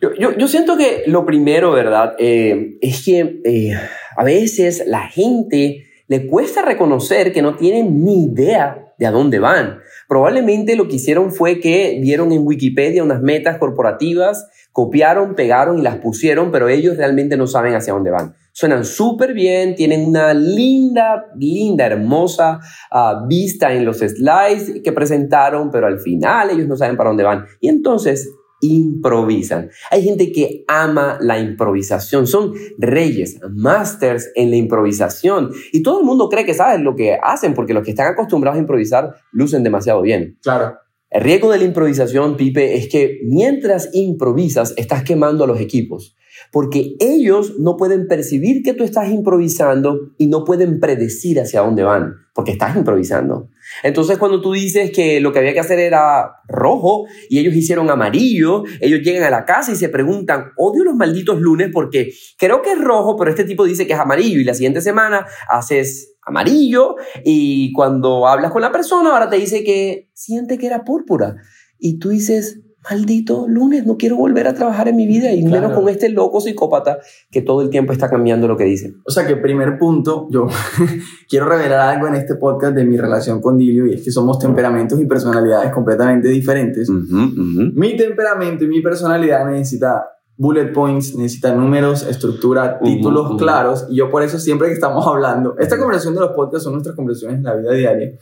Yo, 0.00 0.36
yo, 0.36 0.48
siento 0.48 0.76
que 0.76 1.04
lo 1.06 1.24
primero, 1.24 1.72
¿verdad? 1.72 2.14
Eh, 2.18 2.78
es 2.80 3.04
que 3.04 3.40
eh, 3.44 3.74
a 4.16 4.24
veces 4.24 4.84
la 4.86 5.08
gente 5.08 5.86
le 6.08 6.26
cuesta 6.26 6.62
reconocer 6.62 7.32
que 7.32 7.42
no 7.42 7.56
tienen 7.56 8.04
ni 8.04 8.24
idea 8.24 8.92
de 8.98 9.06
a 9.06 9.10
dónde 9.10 9.38
van. 9.38 9.78
Probablemente 10.08 10.76
lo 10.76 10.88
que 10.88 10.96
hicieron 10.96 11.32
fue 11.32 11.60
que 11.60 11.98
vieron 12.00 12.32
en 12.32 12.46
Wikipedia 12.46 13.02
unas 13.02 13.22
metas 13.22 13.58
corporativas, 13.58 14.48
copiaron, 14.72 15.34
pegaron 15.34 15.78
y 15.78 15.82
las 15.82 15.96
pusieron, 15.96 16.50
pero 16.50 16.68
ellos 16.68 16.96
realmente 16.96 17.36
no 17.36 17.46
saben 17.46 17.74
hacia 17.74 17.94
dónde 17.94 18.10
van. 18.10 18.34
Suenan 18.52 18.84
súper 18.84 19.34
bien, 19.34 19.74
tienen 19.74 20.06
una 20.06 20.32
linda, 20.32 21.26
linda, 21.36 21.86
hermosa 21.86 22.60
ah, 22.90 23.24
vista 23.26 23.72
en 23.72 23.84
los 23.84 23.98
slides 23.98 24.80
que 24.84 24.92
presentaron, 24.92 25.70
pero 25.70 25.86
al 25.86 25.98
final 25.98 26.50
ellos 26.50 26.68
no 26.68 26.76
saben 26.76 26.96
para 26.96 27.10
dónde 27.10 27.24
van. 27.24 27.46
Y 27.60 27.68
entonces 27.68 28.30
improvisan. 28.66 29.70
Hay 29.90 30.02
gente 30.02 30.32
que 30.32 30.64
ama 30.68 31.18
la 31.20 31.38
improvisación, 31.38 32.26
son 32.26 32.52
reyes, 32.78 33.38
masters 33.52 34.30
en 34.34 34.50
la 34.50 34.56
improvisación 34.56 35.50
y 35.72 35.82
todo 35.82 36.00
el 36.00 36.06
mundo 36.06 36.28
cree 36.28 36.44
que 36.44 36.54
saben 36.54 36.84
lo 36.84 36.94
que 36.94 37.18
hacen 37.22 37.54
porque 37.54 37.74
los 37.74 37.84
que 37.84 37.90
están 37.90 38.12
acostumbrados 38.12 38.56
a 38.56 38.60
improvisar 38.60 39.14
lucen 39.32 39.62
demasiado 39.62 40.02
bien. 40.02 40.38
Claro. 40.42 40.78
El 41.10 41.22
riesgo 41.22 41.50
de 41.52 41.58
la 41.58 41.64
improvisación, 41.64 42.36
Pipe, 42.36 42.76
es 42.76 42.88
que 42.88 43.20
mientras 43.28 43.90
improvisas 43.92 44.74
estás 44.76 45.04
quemando 45.04 45.44
a 45.44 45.46
los 45.46 45.60
equipos 45.60 46.16
porque 46.52 46.96
ellos 47.00 47.54
no 47.58 47.76
pueden 47.76 48.06
percibir 48.06 48.62
que 48.62 48.74
tú 48.74 48.84
estás 48.84 49.10
improvisando 49.10 50.12
y 50.18 50.26
no 50.26 50.44
pueden 50.44 50.80
predecir 50.80 51.40
hacia 51.40 51.60
dónde 51.60 51.82
van, 51.82 52.14
porque 52.34 52.52
estás 52.52 52.76
improvisando. 52.76 53.48
Entonces 53.82 54.18
cuando 54.18 54.40
tú 54.40 54.52
dices 54.52 54.90
que 54.90 55.20
lo 55.20 55.32
que 55.32 55.38
había 55.38 55.52
que 55.52 55.60
hacer 55.60 55.78
era 55.78 56.36
rojo 56.48 57.06
y 57.28 57.38
ellos 57.38 57.54
hicieron 57.54 57.90
amarillo, 57.90 58.64
ellos 58.80 59.00
llegan 59.00 59.24
a 59.24 59.30
la 59.30 59.44
casa 59.44 59.72
y 59.72 59.76
se 59.76 59.88
preguntan, 59.88 60.52
odio 60.56 60.84
los 60.84 60.94
malditos 60.94 61.40
lunes 61.40 61.70
porque 61.72 62.12
creo 62.38 62.62
que 62.62 62.72
es 62.72 62.78
rojo, 62.78 63.16
pero 63.16 63.30
este 63.30 63.44
tipo 63.44 63.64
dice 63.64 63.86
que 63.86 63.94
es 63.94 63.98
amarillo 63.98 64.40
y 64.40 64.44
la 64.44 64.54
siguiente 64.54 64.80
semana 64.80 65.26
haces 65.48 66.14
amarillo 66.26 66.96
y 67.24 67.72
cuando 67.72 68.26
hablas 68.26 68.50
con 68.50 68.62
la 68.62 68.72
persona 68.72 69.10
ahora 69.10 69.28
te 69.28 69.36
dice 69.36 69.62
que 69.62 70.10
siente 70.14 70.58
que 70.58 70.66
era 70.66 70.84
púrpura 70.84 71.36
y 71.78 71.98
tú 71.98 72.10
dices, 72.10 72.60
maldito 72.88 73.46
lunes, 73.48 73.86
no 73.86 73.96
quiero 73.96 74.16
volver 74.16 74.46
a 74.46 74.54
trabajar 74.54 74.88
en 74.88 74.96
mi 74.96 75.06
vida 75.06 75.32
y 75.32 75.44
menos 75.44 75.72
con 75.72 75.88
este 75.88 76.08
loco 76.08 76.40
psicópata 76.40 76.98
que 77.30 77.42
todo 77.42 77.62
el 77.62 77.70
tiempo 77.70 77.92
está 77.92 78.08
cambiando 78.08 78.46
lo 78.48 78.56
que 78.56 78.64
dice. 78.64 78.94
O 79.04 79.10
sea 79.10 79.26
que 79.26 79.36
primer 79.36 79.78
punto, 79.78 80.28
yo 80.30 80.46
quiero 81.28 81.46
revelar 81.46 81.94
algo 81.94 82.08
en 82.08 82.14
este 82.14 82.34
podcast 82.36 82.74
de 82.74 82.84
mi 82.84 82.96
relación 82.96 83.40
con 83.40 83.56
Dilio 83.56 83.86
y 83.86 83.94
es 83.94 84.02
que 84.02 84.10
somos 84.10 84.38
temperamentos 84.38 85.00
y 85.00 85.06
personalidades 85.06 85.72
completamente 85.72 86.28
diferentes. 86.28 86.88
Mi 86.90 87.96
temperamento 87.96 88.64
y 88.64 88.68
mi 88.68 88.80
personalidad 88.80 89.46
necesita 89.46 90.13
bullet 90.36 90.72
points, 90.72 91.14
necesita 91.14 91.54
números, 91.54 92.02
estructura, 92.02 92.80
títulos 92.80 93.36
claros. 93.38 93.86
Y 93.88 93.96
yo 93.96 94.10
por 94.10 94.22
eso 94.22 94.38
siempre 94.38 94.68
que 94.68 94.74
estamos 94.74 95.06
hablando, 95.06 95.54
esta 95.58 95.78
conversación 95.78 96.14
de 96.14 96.20
los 96.20 96.32
podcasts 96.32 96.64
son 96.64 96.72
nuestras 96.72 96.96
conversaciones 96.96 97.38
en 97.38 97.44
la 97.44 97.54
vida 97.54 97.72
diaria. 97.72 98.18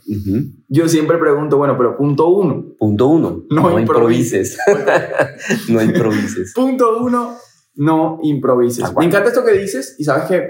Yo 0.67 0.87
siempre 0.87 1.17
pregunto, 1.17 1.57
bueno, 1.57 1.75
pero 1.77 1.97
punto 1.97 2.29
uno. 2.29 2.65
Punto 2.77 3.07
uno. 3.07 3.43
No, 3.49 3.79
improvises. 3.79 4.57
no 5.69 5.81
improvises. 5.81 6.53
punto 6.53 6.99
uno, 7.01 7.35
no 7.75 8.19
improvises. 8.21 8.85
Me 8.97 9.05
encanta 9.05 9.29
esto 9.29 9.43
que 9.43 9.53
dices 9.53 9.95
y 9.97 10.03
sabes 10.03 10.25
que 10.25 10.47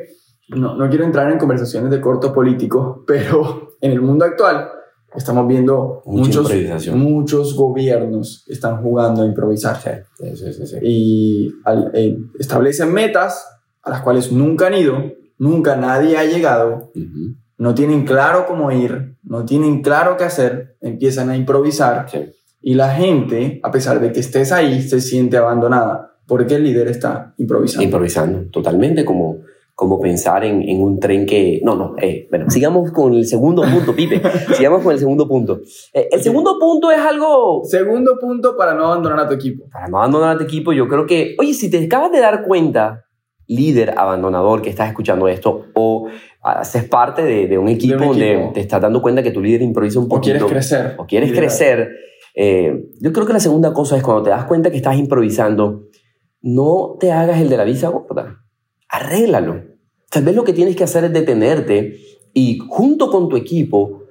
no, 0.50 0.76
no 0.76 0.90
quiero 0.90 1.06
entrar 1.06 1.32
en 1.32 1.40
conversaciones 1.40 1.90
de 1.90 2.02
corto 2.02 2.34
político, 2.34 3.04
pero 3.08 3.78
en 3.80 3.92
el 3.92 4.02
mundo 4.02 4.26
actual 4.26 4.70
Estamos 5.16 5.48
viendo 5.48 6.02
muchos, 6.06 6.52
muchos 6.94 7.56
gobiernos 7.56 8.46
están 8.48 8.82
jugando 8.82 9.24
a 9.24 9.26
improvisar. 9.26 9.78
y 10.82 11.52
eh, 11.94 12.18
establecen 12.40 12.92
metas 12.94 13.46
a 13.82 13.90
las 13.90 14.02
cuales 14.02 14.32
nunca 14.32 14.68
han 14.68 14.76
ido, 14.76 14.98
nunca 15.38 15.76
nadie 15.76 16.18
ha 16.18 16.26
llegado, 16.26 16.92
no 17.58 17.76
tienen 17.76 18.06
claro 18.06 18.46
cómo 18.48 18.72
ir, 18.72 19.18
no 19.24 19.46
tienen 19.46 19.82
claro 19.82 20.18
qué 20.18 20.24
hacer, 20.24 20.78
empiezan 20.82 21.30
a 21.30 21.38
improvisar 21.38 22.08
y 22.62 22.76
la 22.76 22.96
gente, 22.96 23.60
a 23.62 23.72
pesar 23.72 24.00
de 24.00 24.14
que 24.14 24.22
estés 24.22 24.54
ahí, 24.54 24.82
se 24.82 25.02
siente 25.02 25.36
abandonada 25.38 26.14
porque 26.26 26.56
el 26.56 26.64
líder 26.64 26.88
está 26.88 27.34
improvisando. 27.38 27.84
Improvisando, 27.84 28.50
totalmente 28.50 29.04
como 29.04 29.40
como 29.76 30.00
pensar 30.00 30.46
en, 30.46 30.62
en 30.62 30.82
un 30.82 31.00
tren 31.00 31.26
que... 31.26 31.60
No, 31.64 31.76
no, 31.76 31.96
eh, 32.00 32.28
bueno, 32.30 32.50
sigamos 32.50 32.92
con 32.92 33.14
el 33.14 33.26
segundo 33.26 33.64
punto, 33.64 33.96
Pipe. 33.96 34.22
sigamos 34.54 34.84
con 34.84 34.94
el 34.94 35.00
segundo 35.00 35.28
punto. 35.28 35.62
Eh, 35.94 36.10
el 36.12 36.22
segundo 36.22 36.60
punto 36.60 36.92
es 36.92 37.00
algo... 37.00 37.64
Segundo 37.64 38.18
punto 38.20 38.56
para 38.56 38.76
no 38.76 38.86
abandonar 38.86 39.22
a 39.22 39.28
tu 39.28 39.34
equipo. 39.34 39.66
Para 39.72 39.88
no 39.88 39.98
abandonar 39.98 40.36
a 40.36 40.38
tu 40.38 40.44
equipo, 40.44 40.74
yo 40.74 40.88
creo 40.88 41.08
que... 41.08 41.36
Oye, 41.40 41.54
si 41.54 41.72
te 41.72 41.84
acabas 41.84 42.12
de 42.12 42.20
dar 42.20 42.44
cuenta, 42.44 43.06
líder 43.48 43.96
abandonador 43.98 44.62
que 44.62 44.70
estás 44.70 44.90
escuchando 44.90 45.28
esto, 45.28 45.66
o 45.74 46.08
haces 46.44 46.84
parte 46.88 47.24
de, 47.24 47.48
de 47.48 47.58
un, 47.58 47.68
equipo 47.68 48.04
donde 48.04 48.52
te 48.54 48.60
estás 48.60 48.80
dando 48.80 49.02
cuenta 49.02 49.24
que 49.24 49.32
tu 49.32 49.42
líder 49.42 49.64
improvisa 49.64 50.00
un 50.00 50.08
poquito. 50.08 50.46
O 50.46 50.48
quieres 50.48 50.52
crecer. 50.52 50.96
O 51.00 51.06
quieres 51.08 51.32
crecer. 51.32 51.90
Eh, 52.36 52.90
yo 53.00 53.12
creo 53.12 53.26
que 53.26 53.34
la 53.34 53.40
segunda 53.40 53.74
cosa 53.74 53.98
es 53.98 54.04
cuando 54.04 54.22
te 54.22 54.30
das 54.30 54.46
cuenta 54.46 54.70
que 54.70 54.78
estás 54.78 54.98
improvisando, 54.98 55.86
no 56.42 56.96
te 57.00 57.12
hagas 57.12 57.42
el 57.42 57.50
de 57.50 57.58
la 57.58 57.64
visa 57.64 57.90
gorda 57.90 58.43
arréglalo. 58.94 59.64
Tal 60.10 60.24
vez 60.24 60.36
lo 60.36 60.44
que 60.44 60.54
tienes 60.54 60.76
que 60.76 60.84
hacer 60.84 61.04
es 61.06 61.14
detenerte 61.14 61.98
y 62.32 62.60
junto 62.60 63.10
con 63.10 63.28
tu 63.28 63.36
equipo 63.36 64.04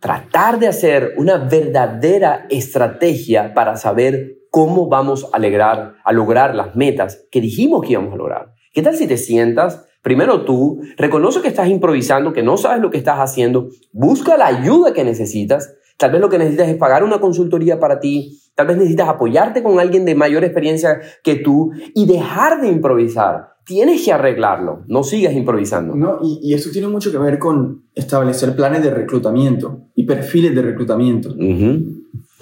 tratar 0.00 0.58
de 0.58 0.68
hacer 0.68 1.12
una 1.18 1.36
verdadera 1.36 2.46
estrategia 2.48 3.52
para 3.52 3.76
saber 3.76 4.38
cómo 4.50 4.88
vamos 4.88 5.28
a 5.32 5.38
lograr, 5.38 5.96
a 6.02 6.12
lograr 6.12 6.54
las 6.54 6.74
metas 6.74 7.26
que 7.30 7.42
dijimos 7.42 7.82
que 7.82 7.92
íbamos 7.92 8.14
a 8.14 8.16
lograr. 8.16 8.54
¿Qué 8.72 8.80
tal 8.80 8.96
si 8.96 9.06
te 9.06 9.18
sientas? 9.18 9.86
Primero 10.00 10.46
tú, 10.46 10.80
reconoce 10.96 11.42
que 11.42 11.48
estás 11.48 11.68
improvisando, 11.68 12.32
que 12.32 12.42
no 12.42 12.56
sabes 12.56 12.80
lo 12.80 12.90
que 12.90 12.98
estás 12.98 13.18
haciendo, 13.18 13.68
busca 13.92 14.38
la 14.38 14.46
ayuda 14.46 14.94
que 14.94 15.04
necesitas. 15.04 15.74
Tal 15.98 16.12
vez 16.12 16.22
lo 16.22 16.30
que 16.30 16.38
necesitas 16.38 16.68
es 16.68 16.76
pagar 16.76 17.04
una 17.04 17.20
consultoría 17.20 17.78
para 17.78 18.00
ti, 18.00 18.40
tal 18.54 18.68
vez 18.68 18.78
necesitas 18.78 19.08
apoyarte 19.08 19.62
con 19.62 19.78
alguien 19.78 20.06
de 20.06 20.14
mayor 20.14 20.42
experiencia 20.42 21.00
que 21.22 21.34
tú 21.34 21.72
y 21.94 22.06
dejar 22.06 22.62
de 22.62 22.68
improvisar 22.68 23.55
tienes 23.66 24.04
que 24.04 24.12
arreglarlo, 24.12 24.84
no 24.86 25.02
sigas 25.02 25.34
improvisando. 25.34 25.94
No, 25.94 26.20
y, 26.22 26.38
y, 26.42 26.54
eso 26.54 26.70
tiene 26.70 26.86
mucho 26.88 27.10
que 27.10 27.18
ver 27.18 27.38
con 27.38 27.82
establecer 27.94 28.54
planes 28.54 28.82
de 28.82 28.90
reclutamiento 28.90 29.80
y 29.94 30.04
perfiles 30.04 30.54
de 30.54 30.62
reclutamiento. 30.62 31.34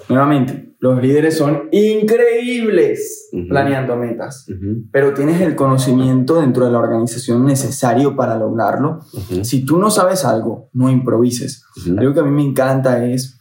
Nuevamente, 0.07 0.75
los 0.79 1.01
líderes 1.01 1.35
son 1.35 1.63
increíbles 1.71 3.29
planeando 3.49 3.95
metas, 3.95 4.45
pero 4.91 5.15
tienes 5.15 5.41
el 5.41 5.55
conocimiento 5.55 6.39
dentro 6.39 6.65
de 6.65 6.71
la 6.71 6.77
organización 6.77 7.43
necesario 7.43 8.15
para 8.15 8.37
lograrlo. 8.37 8.99
Si 9.41 9.65
tú 9.65 9.79
no 9.79 9.89
sabes 9.89 10.25
algo, 10.25 10.69
no 10.73 10.91
improvises. 10.91 11.63
Algo 11.97 12.13
que 12.13 12.19
a 12.19 12.23
mí 12.23 12.31
me 12.31 12.43
encanta 12.43 13.03
es 13.03 13.39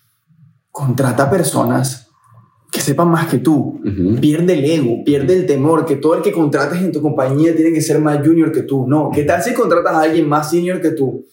contrata 0.70 1.30
personas 1.30 2.03
que 2.74 2.80
sepan 2.80 3.08
más 3.08 3.28
que 3.28 3.38
tú. 3.38 3.80
Pierde 4.20 4.54
el 4.54 4.64
ego, 4.64 5.04
pierde 5.04 5.34
el 5.34 5.46
temor, 5.46 5.86
que 5.86 5.94
todo 5.94 6.16
el 6.16 6.22
que 6.22 6.32
contrates 6.32 6.82
en 6.82 6.90
tu 6.90 7.00
compañía 7.00 7.54
tiene 7.54 7.72
que 7.72 7.80
ser 7.80 8.00
más 8.00 8.18
junior 8.18 8.50
que 8.50 8.62
tú. 8.62 8.84
No, 8.88 9.12
¿qué 9.14 9.22
tal 9.22 9.40
si 9.44 9.54
contratas 9.54 9.94
a 9.94 10.00
alguien 10.00 10.28
más 10.28 10.50
senior 10.50 10.80
que 10.80 10.90
tú? 10.90 11.24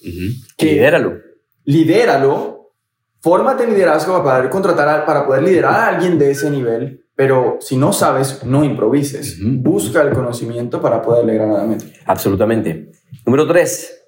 que, 0.55 0.65
lidéralo. 0.67 1.17
Lidéralo, 1.65 2.74
fórmate 3.21 3.63
en 3.63 3.71
liderazgo 3.71 4.21
para 4.21 4.38
poder 4.38 4.51
contratar, 4.51 5.03
para 5.03 5.25
poder 5.25 5.41
liderar 5.41 5.74
a 5.74 5.88
alguien 5.88 6.19
de 6.19 6.29
ese 6.29 6.51
nivel, 6.51 7.05
pero 7.15 7.57
si 7.60 7.75
no 7.75 7.91
sabes, 7.91 8.43
no 8.45 8.63
improvises. 8.63 9.39
Busca 9.41 10.03
el 10.03 10.12
conocimiento 10.13 10.79
para 10.79 11.01
poder 11.01 11.25
lograr 11.25 11.48
la 11.48 11.63
meta. 11.63 11.86
Absolutamente. 12.05 12.91
Número 13.25 13.48
tres, 13.48 14.00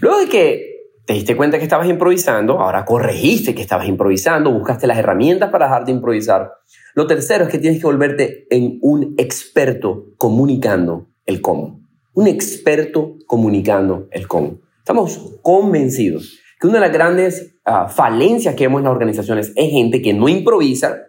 luego 0.00 0.18
de 0.18 0.26
que 0.26 0.71
te 1.04 1.14
diste 1.14 1.36
cuenta 1.36 1.58
que 1.58 1.64
estabas 1.64 1.88
improvisando, 1.88 2.60
ahora 2.60 2.84
corregiste 2.84 3.54
que 3.54 3.62
estabas 3.62 3.88
improvisando, 3.88 4.52
buscaste 4.52 4.86
las 4.86 4.98
herramientas 4.98 5.50
para 5.50 5.66
dejar 5.66 5.84
de 5.84 5.92
improvisar. 5.92 6.52
Lo 6.94 7.06
tercero 7.06 7.44
es 7.44 7.50
que 7.50 7.58
tienes 7.58 7.80
que 7.80 7.86
volverte 7.86 8.46
en 8.50 8.78
un 8.82 9.14
experto 9.18 10.06
comunicando 10.16 11.08
el 11.26 11.40
cómo. 11.40 11.80
Un 12.14 12.28
experto 12.28 13.16
comunicando 13.26 14.06
el 14.10 14.28
cómo. 14.28 14.60
Estamos 14.78 15.38
convencidos 15.42 16.38
que 16.60 16.68
una 16.68 16.76
de 16.76 16.82
las 16.82 16.92
grandes 16.92 17.56
ah, 17.64 17.88
falencias 17.88 18.54
que 18.54 18.64
vemos 18.64 18.80
en 18.80 18.84
las 18.84 18.92
organizaciones 18.92 19.52
es 19.56 19.70
gente 19.70 20.00
que 20.02 20.14
no 20.14 20.28
improvisa, 20.28 21.06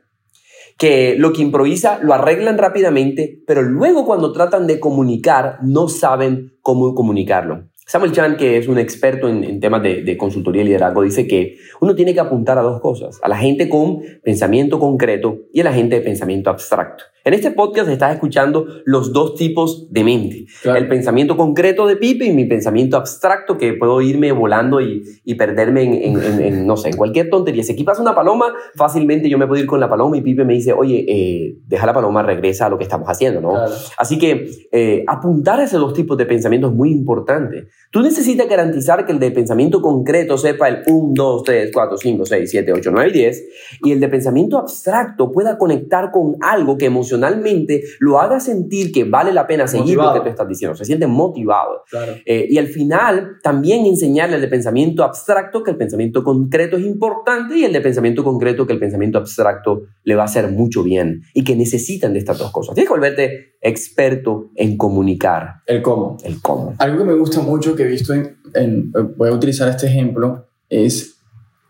que 0.80 1.16
lo 1.18 1.32
que 1.34 1.44
improvisa 1.44 2.00
lo 2.02 2.14
arreglan 2.16 2.58
rápidamente, 2.58 3.44
pero 3.46 3.62
luego 3.62 4.06
cuando 4.06 4.32
tratan 4.32 4.66
de 4.66 4.80
comunicar 4.80 5.60
no 5.62 5.90
saben 5.90 6.58
cómo 6.62 6.96
comunicarlo. 6.96 7.68
Samuel 7.86 8.12
Chan, 8.12 8.38
que 8.38 8.58
es 8.58 8.68
un 8.68 8.78
experto 8.78 9.28
en, 9.28 9.60
temas 9.60 9.84
de, 9.84 10.04
de, 10.04 10.18
consultoría 10.18 10.62
y 10.62 10.66
liderazgo, 10.66 11.02
dice 11.02 11.28
que 11.28 11.58
uno 11.82 11.96
tiene 11.96 12.14
que 12.14 12.20
apuntar 12.20 12.58
a 12.58 12.62
dos 12.62 12.80
cosas, 12.82 13.20
a 13.22 13.28
la 13.28 13.38
gente 13.38 13.70
con 13.70 14.02
pensamiento 14.24 14.80
concreto 14.80 15.40
y 15.52 15.62
a 15.62 15.66
la 15.66 15.74
gente 15.74 15.96
de 15.96 16.02
pensamiento 16.02 16.50
abstracto. 16.50 17.04
En 17.26 17.34
este 17.34 17.52
podcast 17.52 17.90
estás 17.90 18.14
escuchando 18.14 18.68
los 18.84 19.14
dos 19.14 19.36
tipos 19.36 19.88
de 19.90 20.04
mente. 20.04 20.46
El 20.66 20.90
pensamiento 20.90 21.38
concreto 21.38 21.88
de 21.88 21.96
Pipe 21.96 22.26
y 22.26 22.34
mi 22.34 22.44
pensamiento 22.44 22.98
abstracto 22.98 23.58
que 23.58 23.72
puedo 23.74 24.02
irme 24.02 24.34
volando 24.34 24.82
y, 24.82 25.04
y 25.24 25.36
perderme 25.36 26.06
en, 26.06 26.22
en, 26.22 26.68
no 26.68 26.76
sé, 26.76 26.90
en 26.90 26.98
cualquier 26.98 27.30
tontería. 27.30 27.64
Si 27.64 27.72
aquí 27.72 27.86
pasa 27.86 28.02
una 28.02 28.14
paloma, 28.14 28.54
fácilmente 28.76 29.30
yo 29.30 29.38
me 29.38 29.48
puedo 29.48 29.62
ir 29.62 29.68
con 29.68 29.80
la 29.80 29.90
paloma 29.90 30.18
y 30.18 30.22
Pipe 30.22 30.44
me 30.44 30.54
dice, 30.54 30.74
oye, 30.74 31.06
eh, 31.08 31.56
deja 31.66 31.86
la 31.86 31.94
paloma, 31.94 32.24
regresa 32.24 32.66
a 32.66 32.70
lo 32.70 32.78
que 32.78 32.84
estamos 32.84 33.08
haciendo, 33.08 33.40
¿no? 33.40 33.56
Así 33.98 34.18
que 34.18 34.50
eh, 34.74 35.06
apuntar 35.08 35.62
a 35.62 35.64
esos 35.64 35.80
dos 35.80 35.94
tipos 35.94 36.18
de 36.18 36.26
pensamiento 36.26 36.68
es 36.68 36.74
muy 36.74 36.92
importante. 36.92 37.68
Tú 37.90 38.02
necesitas 38.02 38.50
garantizar 38.50 39.06
que 39.06 39.14
el 39.14 39.20
de 39.20 39.32
pensamiento 39.32 39.82
concreto 39.82 40.38
sepa 40.38 40.68
el 40.68 40.84
1, 40.88 41.14
2, 41.16 41.44
3, 41.44 41.72
4, 41.74 41.98
5, 41.98 42.26
6, 42.26 42.52
7, 42.52 42.74
8, 42.74 42.92
9 42.92 43.10
y 43.10 43.14
10 43.14 43.44
y 43.84 43.92
el 43.94 44.02
de 44.02 44.10
pensamiento 44.10 44.58
abstracto 44.58 45.32
pueda 45.32 45.58
conectar 45.58 46.12
con 46.12 46.36
algo 46.42 46.78
que 46.78 46.88
emociona 46.88 47.13
emocionalmente 47.14 47.84
lo 48.00 48.20
haga 48.20 48.40
sentir 48.40 48.92
que 48.92 49.04
vale 49.04 49.32
la 49.32 49.48
pena 49.48 49.68
seguir 49.68 49.98
lo 49.98 50.14
que 50.14 50.22
tú 50.22 50.30
estás 50.30 50.48
diciendo, 50.48 50.76
se 50.76 50.86
siente 50.86 51.08
motivado. 51.08 51.84
Eh, 52.26 52.48
y 52.50 52.58
al 52.58 52.68
final 52.68 53.38
también 53.42 53.86
enseñarle 53.86 54.36
el 54.36 54.42
de 54.42 54.48
pensamiento 54.48 55.04
abstracto 55.04 55.64
que 55.64 55.72
el 55.72 55.78
pensamiento 55.78 56.24
concreto 56.24 56.78
es 56.78 56.84
importante 56.84 57.58
y 57.58 57.64
el 57.64 57.74
de 57.74 57.82
pensamiento 57.82 58.24
concreto 58.24 58.66
que 58.66 58.74
el 58.74 58.80
pensamiento 58.80 59.18
abstracto 59.18 59.84
le 60.04 60.16
va 60.16 60.24
a 60.24 60.26
hacer 60.26 60.50
mucho 60.50 60.84
bien 60.84 61.22
y 61.34 61.44
que 61.44 61.56
necesitan 61.56 62.14
de 62.14 62.20
estas 62.20 62.38
dos 62.38 62.52
cosas. 62.52 62.76
Tienes 62.76 62.90
que 62.90 62.96
volverte 62.96 63.54
experto 63.62 64.50
en 64.56 64.78
comunicar. 64.78 65.62
El 65.66 65.82
cómo. 65.82 66.18
El 66.24 66.42
cómo. 66.42 66.74
Algo 66.78 66.98
que 66.98 67.06
me 67.06 67.14
gusta 67.14 67.42
mucho 67.42 67.76
que 67.76 67.84
he 67.84 67.88
visto 67.88 68.14
en, 68.14 68.92
voy 69.16 69.30
a 69.30 69.34
utilizar 69.34 69.70
este 69.70 69.88
ejemplo, 69.88 70.48
es 70.70 71.18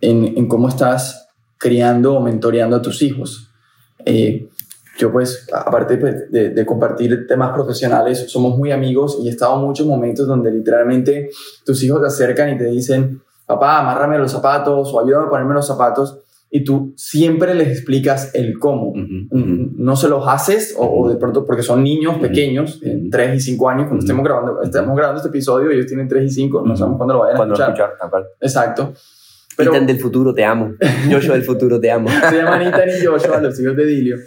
en, 0.01 0.37
en 0.37 0.47
cómo 0.47 0.69
estás 0.69 1.29
criando 1.57 2.15
o 2.15 2.21
mentoreando 2.21 2.75
a 2.75 2.81
tus 2.81 3.01
hijos. 3.01 3.49
Eh, 4.05 4.49
yo 4.97 5.11
pues, 5.11 5.47
aparte 5.51 5.97
pues, 5.97 6.31
de, 6.31 6.65
compartir 6.65 7.25
temas 7.27 7.51
profesionales, 7.53 8.25
somos 8.27 8.57
muy 8.57 8.71
amigos 8.71 9.17
y 9.21 9.27
he 9.27 9.31
estado 9.31 9.55
en 9.55 9.65
muchos 9.65 9.87
momentos 9.87 10.27
donde 10.27 10.51
literalmente 10.51 11.29
tus 11.65 11.81
hijos 11.83 12.01
te 12.01 12.07
acercan 12.07 12.53
y 12.53 12.57
te 12.57 12.65
dicen, 12.65 13.21
papá, 13.45 13.79
amárrame 13.79 14.19
los 14.19 14.31
zapatos 14.31 14.93
o 14.93 14.99
ayúdame 14.99 15.25
a 15.25 15.29
ponerme 15.29 15.53
los 15.55 15.65
zapatos 15.65 16.19
y 16.55 16.63
tú 16.63 16.93
siempre 16.95 17.55
les 17.55 17.69
explicas 17.69 18.35
el 18.35 18.59
cómo. 18.59 18.93
No 18.95 19.95
se 19.95 20.07
los 20.07 20.27
haces 20.27 20.75
o, 20.77 21.09
de 21.09 21.15
pronto 21.15 21.43
porque 21.43 21.63
son 21.63 21.83
niños 21.83 22.19
pequeños, 22.19 22.79
en 22.83 23.09
3 23.09 23.37
y 23.37 23.39
5 23.39 23.69
años, 23.69 23.87
cuando 23.87 24.03
estemos 24.03 24.23
grabando, 24.23 24.61
estamos 24.61 24.95
grabando 24.95 25.17
este 25.17 25.29
episodio, 25.29 25.71
ellos 25.71 25.87
tienen 25.87 26.07
3 26.07 26.23
y 26.23 26.29
5, 26.29 26.63
no 26.63 26.77
sabemos 26.77 26.97
cuándo 26.97 27.15
lo 27.15 27.21
vayan 27.21 27.41
a 27.41 27.43
escuchar. 27.45 27.69
escuchar 27.71 28.23
Exacto. 28.39 28.93
Pero, 29.57 29.71
Ethan 29.71 29.87
del 29.87 29.99
futuro, 29.99 30.33
te 30.33 30.45
amo. 30.45 30.73
Joshua 31.11 31.33
del 31.33 31.43
futuro, 31.43 31.79
te 31.79 31.89
amo. 31.89 32.09
se 32.09 32.35
llaman 32.35 32.61
Ethan 32.61 32.89
y 32.89 33.05
Joshua, 33.05 33.41
los 33.41 33.59
hijos 33.59 33.75
de 33.75 33.85
Dilio. 33.85 34.17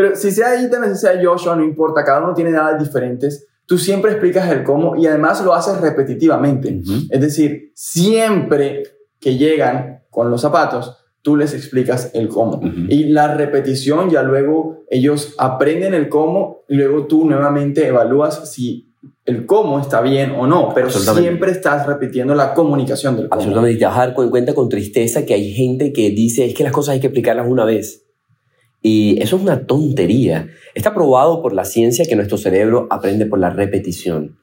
Pero 0.00 0.16
si 0.16 0.30
sea 0.30 0.54
Ethan, 0.54 0.94
si 0.94 0.98
sea 0.98 1.20
Joshua, 1.22 1.54
no 1.54 1.62
importa, 1.62 2.02
cada 2.02 2.24
uno 2.24 2.32
tiene 2.32 2.52
edades 2.52 2.82
diferentes. 2.82 3.46
Tú 3.66 3.76
siempre 3.76 4.12
explicas 4.12 4.50
el 4.50 4.64
cómo 4.64 4.96
y 4.96 5.06
además 5.06 5.44
lo 5.44 5.52
haces 5.52 5.78
repetitivamente. 5.78 6.80
Es 7.10 7.20
decir, 7.20 7.70
siempre 7.74 8.84
que 9.20 9.36
llegan 9.36 10.04
con 10.08 10.30
los 10.30 10.40
zapatos, 10.40 10.96
tú 11.20 11.36
les 11.36 11.52
explicas 11.52 12.12
el 12.14 12.28
cómo. 12.28 12.62
Y 12.88 13.10
la 13.10 13.34
repetición 13.34 14.08
ya 14.08 14.22
luego 14.22 14.84
ellos 14.88 15.34
aprenden 15.36 15.92
el 15.92 16.08
cómo 16.08 16.62
y 16.66 16.76
luego 16.76 17.06
tú 17.06 17.26
nuevamente 17.26 17.86
evalúas 17.86 18.50
si 18.50 18.94
el 19.26 19.44
cómo 19.44 19.80
está 19.80 20.00
bien 20.00 20.30
o 20.30 20.46
no, 20.46 20.72
pero 20.74 20.88
siempre 20.88 21.50
estás 21.50 21.86
repitiendo 21.86 22.34
la 22.34 22.54
comunicación 22.54 23.16
del 23.16 23.28
cómo. 23.28 23.42
Absolutamente, 23.42 23.76
y 23.76 23.78
te 23.78 23.84
vas 23.84 23.98
a 23.98 24.06
dar 24.06 24.14
cuenta 24.14 24.54
con 24.54 24.70
tristeza 24.70 25.26
que 25.26 25.34
hay 25.34 25.52
gente 25.52 25.92
que 25.92 26.08
dice, 26.08 26.46
es 26.46 26.54
que 26.54 26.64
las 26.64 26.72
cosas 26.72 26.94
hay 26.94 27.00
que 27.00 27.08
explicarlas 27.08 27.46
una 27.46 27.66
vez. 27.66 28.06
Y 28.82 29.20
eso 29.22 29.36
es 29.36 29.42
una 29.42 29.66
tontería. 29.66 30.48
Está 30.74 30.94
probado 30.94 31.42
por 31.42 31.52
la 31.52 31.64
ciencia 31.64 32.06
que 32.06 32.16
nuestro 32.16 32.38
cerebro 32.38 32.86
aprende 32.90 33.26
por 33.26 33.38
la 33.38 33.50
repetición. 33.50 34.38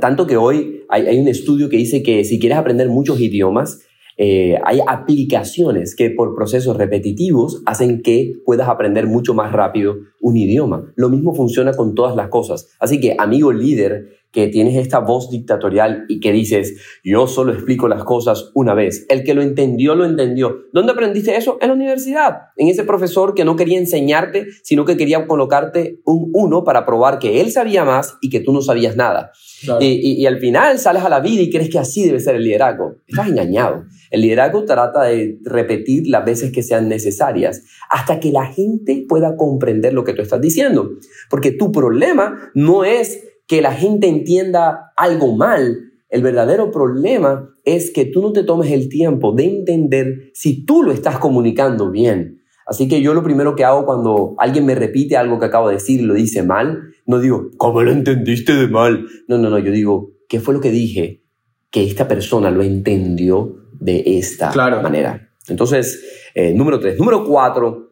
Tanto 0.00 0.26
que 0.26 0.36
hoy 0.36 0.84
hay, 0.88 1.18
un 1.18 1.26
estudio 1.26 1.68
que 1.68 1.76
dice 1.76 2.02
que 2.02 2.24
si 2.24 2.38
quieres 2.38 2.58
aprender 2.58 2.88
muchos 2.88 3.18
idiomas, 3.20 3.80
eh, 4.16 4.56
hay 4.64 4.80
aplicaciones 4.86 5.96
que 5.96 6.10
por 6.10 6.36
procesos 6.36 6.76
repetitivos 6.76 7.62
hacen 7.66 8.02
que 8.02 8.34
puedas 8.44 8.68
aprender 8.68 9.06
mucho 9.06 9.34
más 9.34 9.50
rápido 9.50 9.96
un 10.22 10.36
idioma. 10.36 10.92
Lo 10.96 11.10
mismo 11.10 11.34
funciona 11.34 11.74
con 11.74 11.94
todas 11.94 12.16
las 12.16 12.28
cosas. 12.28 12.70
Así 12.78 13.00
que, 13.00 13.16
amigo 13.18 13.52
líder, 13.52 14.22
que 14.32 14.48
tienes 14.48 14.76
esta 14.76 14.98
voz 14.98 15.30
dictatorial 15.30 16.06
y 16.08 16.18
que 16.18 16.32
dices, 16.32 16.74
yo 17.04 17.26
solo 17.26 17.52
explico 17.52 17.86
las 17.86 18.02
cosas 18.02 18.50
una 18.54 18.72
vez. 18.72 19.04
El 19.10 19.24
que 19.24 19.34
lo 19.34 19.42
entendió, 19.42 19.94
lo 19.94 20.06
entendió. 20.06 20.62
¿Dónde 20.72 20.92
aprendiste 20.92 21.36
eso? 21.36 21.58
En 21.60 21.68
la 21.68 21.74
universidad. 21.74 22.38
En 22.56 22.68
ese 22.68 22.84
profesor 22.84 23.34
que 23.34 23.44
no 23.44 23.56
quería 23.56 23.78
enseñarte, 23.78 24.46
sino 24.62 24.86
que 24.86 24.96
quería 24.96 25.26
colocarte 25.26 26.00
un 26.06 26.30
uno 26.32 26.64
para 26.64 26.86
probar 26.86 27.18
que 27.18 27.42
él 27.42 27.52
sabía 27.52 27.84
más 27.84 28.16
y 28.22 28.30
que 28.30 28.40
tú 28.40 28.54
no 28.54 28.62
sabías 28.62 28.96
nada. 28.96 29.32
Y, 29.80 30.20
y, 30.20 30.26
al 30.26 30.38
final 30.38 30.78
sales 30.78 31.04
a 31.04 31.08
la 31.08 31.20
vida 31.20 31.42
y 31.42 31.50
crees 31.50 31.70
que 31.70 31.78
así 31.78 32.04
debe 32.04 32.18
ser 32.18 32.34
el 32.34 32.42
liderazgo. 32.42 32.96
Estás 33.06 33.28
engañado. 33.28 33.84
El 34.10 34.22
liderazgo 34.22 34.64
trata 34.64 35.04
de 35.04 35.38
repetir 35.44 36.08
las 36.08 36.24
veces 36.24 36.50
que 36.52 36.62
sean 36.62 36.88
necesarias 36.88 37.62
hasta 37.88 38.18
que 38.18 38.32
la 38.32 38.46
gente 38.46 39.04
pueda 39.08 39.36
comprender 39.36 39.94
lo 39.94 40.04
que 40.04 40.11
tú 40.14 40.22
estás 40.22 40.40
diciendo. 40.40 40.90
Porque 41.30 41.52
tu 41.52 41.72
problema 41.72 42.50
no 42.54 42.84
es 42.84 43.24
que 43.46 43.62
la 43.62 43.72
gente 43.72 44.08
entienda 44.08 44.92
algo 44.96 45.36
mal. 45.36 45.92
El 46.08 46.22
verdadero 46.22 46.70
problema 46.70 47.48
es 47.64 47.90
que 47.90 48.04
tú 48.04 48.22
no 48.22 48.32
te 48.32 48.44
tomes 48.44 48.70
el 48.70 48.88
tiempo 48.88 49.32
de 49.32 49.44
entender 49.44 50.30
si 50.34 50.64
tú 50.64 50.82
lo 50.82 50.92
estás 50.92 51.18
comunicando 51.18 51.90
bien. 51.90 52.42
Así 52.66 52.88
que 52.88 53.02
yo 53.02 53.14
lo 53.14 53.22
primero 53.22 53.56
que 53.56 53.64
hago 53.64 53.84
cuando 53.84 54.34
alguien 54.38 54.66
me 54.66 54.74
repite 54.74 55.16
algo 55.16 55.38
que 55.38 55.46
acabo 55.46 55.68
de 55.68 55.74
decir 55.74 56.00
y 56.00 56.04
lo 56.04 56.14
dice 56.14 56.42
mal, 56.42 56.94
no 57.06 57.18
digo, 57.18 57.50
¿cómo 57.56 57.82
lo 57.82 57.90
entendiste 57.90 58.54
de 58.54 58.68
mal? 58.68 59.06
No, 59.26 59.38
no, 59.38 59.50
no, 59.50 59.58
yo 59.58 59.72
digo, 59.72 60.12
¿qué 60.28 60.40
fue 60.40 60.54
lo 60.54 60.60
que 60.60 60.70
dije? 60.70 61.24
Que 61.70 61.84
esta 61.84 62.06
persona 62.06 62.50
lo 62.50 62.62
entendió 62.62 63.56
de 63.80 64.02
esta 64.18 64.52
manera. 64.80 65.30
Entonces, 65.48 66.30
eh, 66.34 66.54
número 66.54 66.78
tres. 66.78 66.98
Número 66.98 67.24
cuatro, 67.24 67.91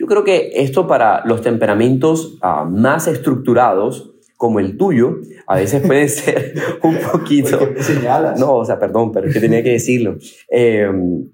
yo 0.00 0.06
creo 0.06 0.24
que 0.24 0.52
esto 0.54 0.86
para 0.86 1.22
los 1.26 1.42
temperamentos 1.42 2.38
ah, 2.40 2.64
más 2.64 3.06
estructurados 3.06 4.14
como 4.38 4.58
el 4.58 4.78
tuyo, 4.78 5.18
a 5.46 5.56
veces 5.56 5.86
puede 5.86 6.08
ser 6.08 6.54
un 6.82 6.96
poquito... 6.96 7.58
No, 8.38 8.54
o 8.54 8.64
sea, 8.64 8.78
perdón, 8.78 9.12
pero 9.12 9.28
es 9.28 9.34
que 9.34 9.40
tenía 9.40 9.62
que 9.62 9.72
decirlo. 9.72 10.16
Em, 10.48 11.30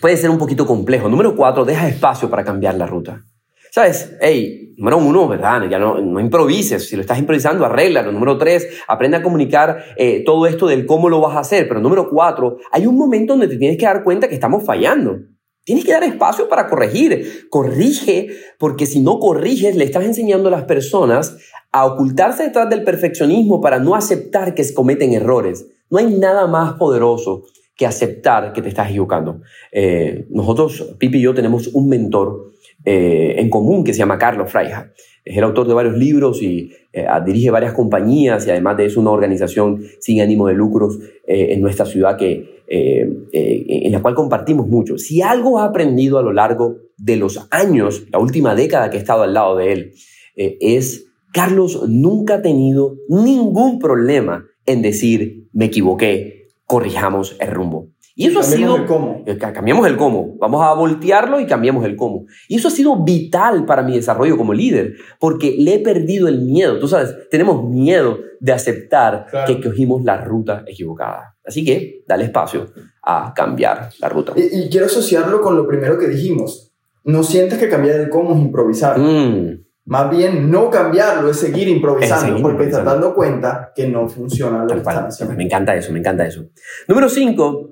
puede 0.00 0.16
ser 0.16 0.30
un 0.30 0.38
poquito 0.38 0.64
complejo. 0.64 1.08
Número 1.08 1.34
cuatro, 1.34 1.64
deja 1.64 1.88
espacio 1.88 2.30
para 2.30 2.44
cambiar 2.44 2.76
la 2.76 2.86
ruta. 2.86 3.24
¿Sabes? 3.72 4.14
Hey, 4.20 4.72
número 4.76 4.98
uno, 4.98 5.26
¿verdad? 5.26 5.68
Ya 5.68 5.80
no, 5.80 6.00
no 6.00 6.20
improvises. 6.20 6.88
Si 6.88 6.94
lo 6.94 7.00
estás 7.02 7.18
improvisando, 7.18 7.66
arréglalo. 7.66 8.12
Número 8.12 8.38
tres, 8.38 8.68
aprende 8.86 9.16
a 9.16 9.22
comunicar 9.24 9.86
eh, 9.96 10.22
todo 10.24 10.46
esto 10.46 10.68
del 10.68 10.86
cómo 10.86 11.08
lo 11.08 11.20
vas 11.20 11.34
a 11.34 11.40
hacer. 11.40 11.66
Pero 11.66 11.80
número 11.80 12.08
cuatro, 12.08 12.58
hay 12.70 12.86
un 12.86 12.96
momento 12.96 13.32
donde 13.32 13.48
te 13.48 13.56
tienes 13.56 13.76
que 13.76 13.86
dar 13.86 14.04
cuenta 14.04 14.28
que 14.28 14.34
estamos 14.34 14.64
fallando. 14.64 15.18
Tienes 15.64 15.84
que 15.84 15.92
dar 15.92 16.04
espacio 16.04 16.48
para 16.48 16.68
corregir. 16.68 17.48
Corrige, 17.48 18.28
porque 18.58 18.86
si 18.86 19.00
no 19.00 19.18
corriges, 19.18 19.76
le 19.76 19.84
estás 19.84 20.04
enseñando 20.04 20.48
a 20.48 20.52
las 20.52 20.64
personas 20.64 21.36
a 21.72 21.86
ocultarse 21.86 22.44
detrás 22.44 22.68
del 22.70 22.84
perfeccionismo 22.84 23.60
para 23.60 23.78
no 23.78 23.94
aceptar 23.94 24.54
que 24.54 24.62
cometen 24.74 25.12
errores. 25.12 25.66
No 25.90 25.98
hay 25.98 26.06
nada 26.06 26.46
más 26.46 26.74
poderoso 26.74 27.44
que 27.76 27.86
aceptar 27.86 28.52
que 28.52 28.62
te 28.62 28.68
estás 28.68 28.90
equivocando. 28.90 29.40
Eh, 29.72 30.26
nosotros, 30.30 30.94
Pipi 30.98 31.18
y 31.18 31.22
yo, 31.22 31.34
tenemos 31.34 31.68
un 31.68 31.88
mentor 31.88 32.52
eh, 32.84 33.36
en 33.38 33.50
común 33.50 33.84
que 33.84 33.92
se 33.92 33.98
llama 33.98 34.18
Carlos 34.18 34.52
Freija. 34.52 34.92
Es 35.24 35.38
el 35.38 35.44
autor 35.44 35.66
de 35.66 35.74
varios 35.74 35.96
libros 35.96 36.42
y 36.42 36.70
eh, 36.92 37.06
dirige 37.24 37.50
varias 37.50 37.72
compañías 37.72 38.46
y 38.46 38.50
además 38.50 38.76
de 38.76 38.84
eso 38.84 39.00
una 39.00 39.10
organización 39.10 39.82
sin 39.98 40.20
ánimo 40.20 40.46
de 40.46 40.54
lucros 40.54 40.98
en 41.26 41.60
nuestra 41.62 41.86
ciudad 41.86 42.18
que, 42.18 42.53
en 42.66 43.92
la 43.92 44.02
cual 44.02 44.14
compartimos 44.14 44.66
mucho. 44.66 44.98
Si 44.98 45.22
algo 45.22 45.58
ha 45.58 45.64
aprendido 45.64 46.18
a 46.18 46.22
lo 46.22 46.32
largo 46.32 46.76
de 46.96 47.16
los 47.16 47.46
años, 47.50 48.04
la 48.10 48.18
última 48.18 48.54
década 48.54 48.90
que 48.90 48.96
he 48.96 49.00
estado 49.00 49.22
al 49.22 49.34
lado 49.34 49.56
de 49.56 49.72
él, 49.72 49.92
es 50.36 51.06
Carlos 51.32 51.82
nunca 51.88 52.36
ha 52.36 52.42
tenido 52.42 52.96
ningún 53.08 53.78
problema 53.78 54.46
en 54.66 54.82
decir, 54.82 55.48
me 55.52 55.66
equivoqué, 55.66 56.48
corrijamos 56.64 57.36
el 57.40 57.50
rumbo. 57.50 57.88
Y 58.14 58.28
eso 58.28 58.38
ha 58.38 58.44
sido... 58.44 58.76
El 58.76 58.86
cómo. 58.86 59.24
Eh, 59.26 59.36
cambiamos 59.36 59.86
el 59.88 59.96
cómo. 59.96 60.36
Vamos 60.38 60.62
a 60.62 60.72
voltearlo 60.74 61.40
y 61.40 61.46
cambiamos 61.46 61.84
el 61.84 61.96
cómo. 61.96 62.26
Y 62.48 62.56
eso 62.56 62.68
ha 62.68 62.70
sido 62.70 63.02
vital 63.02 63.66
para 63.66 63.82
mi 63.82 63.96
desarrollo 63.96 64.36
como 64.36 64.54
líder, 64.54 64.94
porque 65.18 65.56
le 65.58 65.74
he 65.74 65.78
perdido 65.80 66.28
el 66.28 66.42
miedo. 66.42 66.78
Tú 66.78 66.86
sabes, 66.86 67.12
tenemos 67.30 67.68
miedo 67.68 68.20
de 68.38 68.52
aceptar 68.52 69.26
que 69.46 69.60
cogimos 69.60 70.04
la 70.04 70.18
ruta 70.18 70.64
equivocada. 70.68 71.33
Así 71.46 71.64
que 71.64 72.04
dale 72.06 72.24
espacio 72.24 72.72
a 73.02 73.32
cambiar 73.34 73.90
la 73.98 74.08
ruta. 74.08 74.32
Y, 74.36 74.68
quiero 74.70 74.86
asociarlo 74.86 75.40
con 75.40 75.56
lo 75.56 75.66
primero 75.66 75.98
que 75.98 76.08
dijimos. 76.08 76.72
No 77.04 77.22
sientes 77.22 77.58
que 77.58 77.68
cambiar 77.68 78.00
el 78.00 78.08
cómo 78.08 78.34
es 78.34 78.40
improvisar. 78.40 78.98
Mm. 78.98 79.64
Más 79.86 80.10
bien, 80.10 80.50
no 80.50 80.70
cambiarlo 80.70 81.28
es 81.28 81.36
seguir 81.36 81.68
improvisando, 81.68 82.40
porque 82.40 82.64
estás 82.64 82.84
dando 82.84 83.14
cuenta 83.14 83.72
que 83.74 83.86
no 83.86 84.08
funciona 84.08 84.64
lo 84.64 84.82
que 84.82 85.34
Me 85.36 85.44
encanta 85.44 85.76
eso, 85.76 85.92
me 85.92 85.98
encanta 85.98 86.26
eso. 86.26 86.46
Número 86.88 87.10
5, 87.10 87.70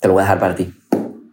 te 0.00 0.08
lo 0.08 0.14
voy 0.14 0.20
a 0.20 0.24
dejar 0.24 0.40
para 0.40 0.56
ti. 0.56 0.74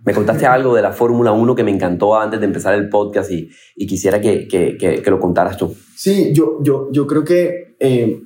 Me 0.05 0.13
contaste 0.13 0.45
algo 0.45 0.75
de 0.75 0.83
la 0.83 0.91
Fórmula 0.91 1.31
1 1.31 1.55
que 1.55 1.63
me 1.63 1.71
encantó 1.71 2.15
antes 2.15 2.39
de 2.39 2.45
empezar 2.45 2.75
el 2.75 2.89
podcast 2.89 3.31
y, 3.31 3.49
y 3.75 3.87
quisiera 3.87 4.21
que, 4.21 4.47
que, 4.47 4.77
que, 4.77 5.11
lo 5.11 5.19
contaras 5.19 5.57
tú. 5.57 5.75
Sí, 5.95 6.31
yo, 6.33 6.59
yo, 6.61 6.89
yo 6.91 7.07
creo 7.07 7.23
que 7.23 7.75
eh, 7.79 8.21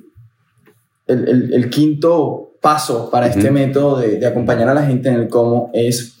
el, 1.06 1.28
el, 1.28 1.54
el, 1.54 1.70
quinto 1.70 2.58
paso 2.60 3.10
para 3.10 3.28
este 3.28 3.50
método 3.50 3.98
de, 3.98 4.18
de 4.18 4.26
acompañar 4.26 4.68
a 4.68 4.74
la 4.74 4.84
gente 4.84 5.08
en 5.08 5.14
el 5.14 5.28
cómo 5.28 5.70
es 5.72 6.16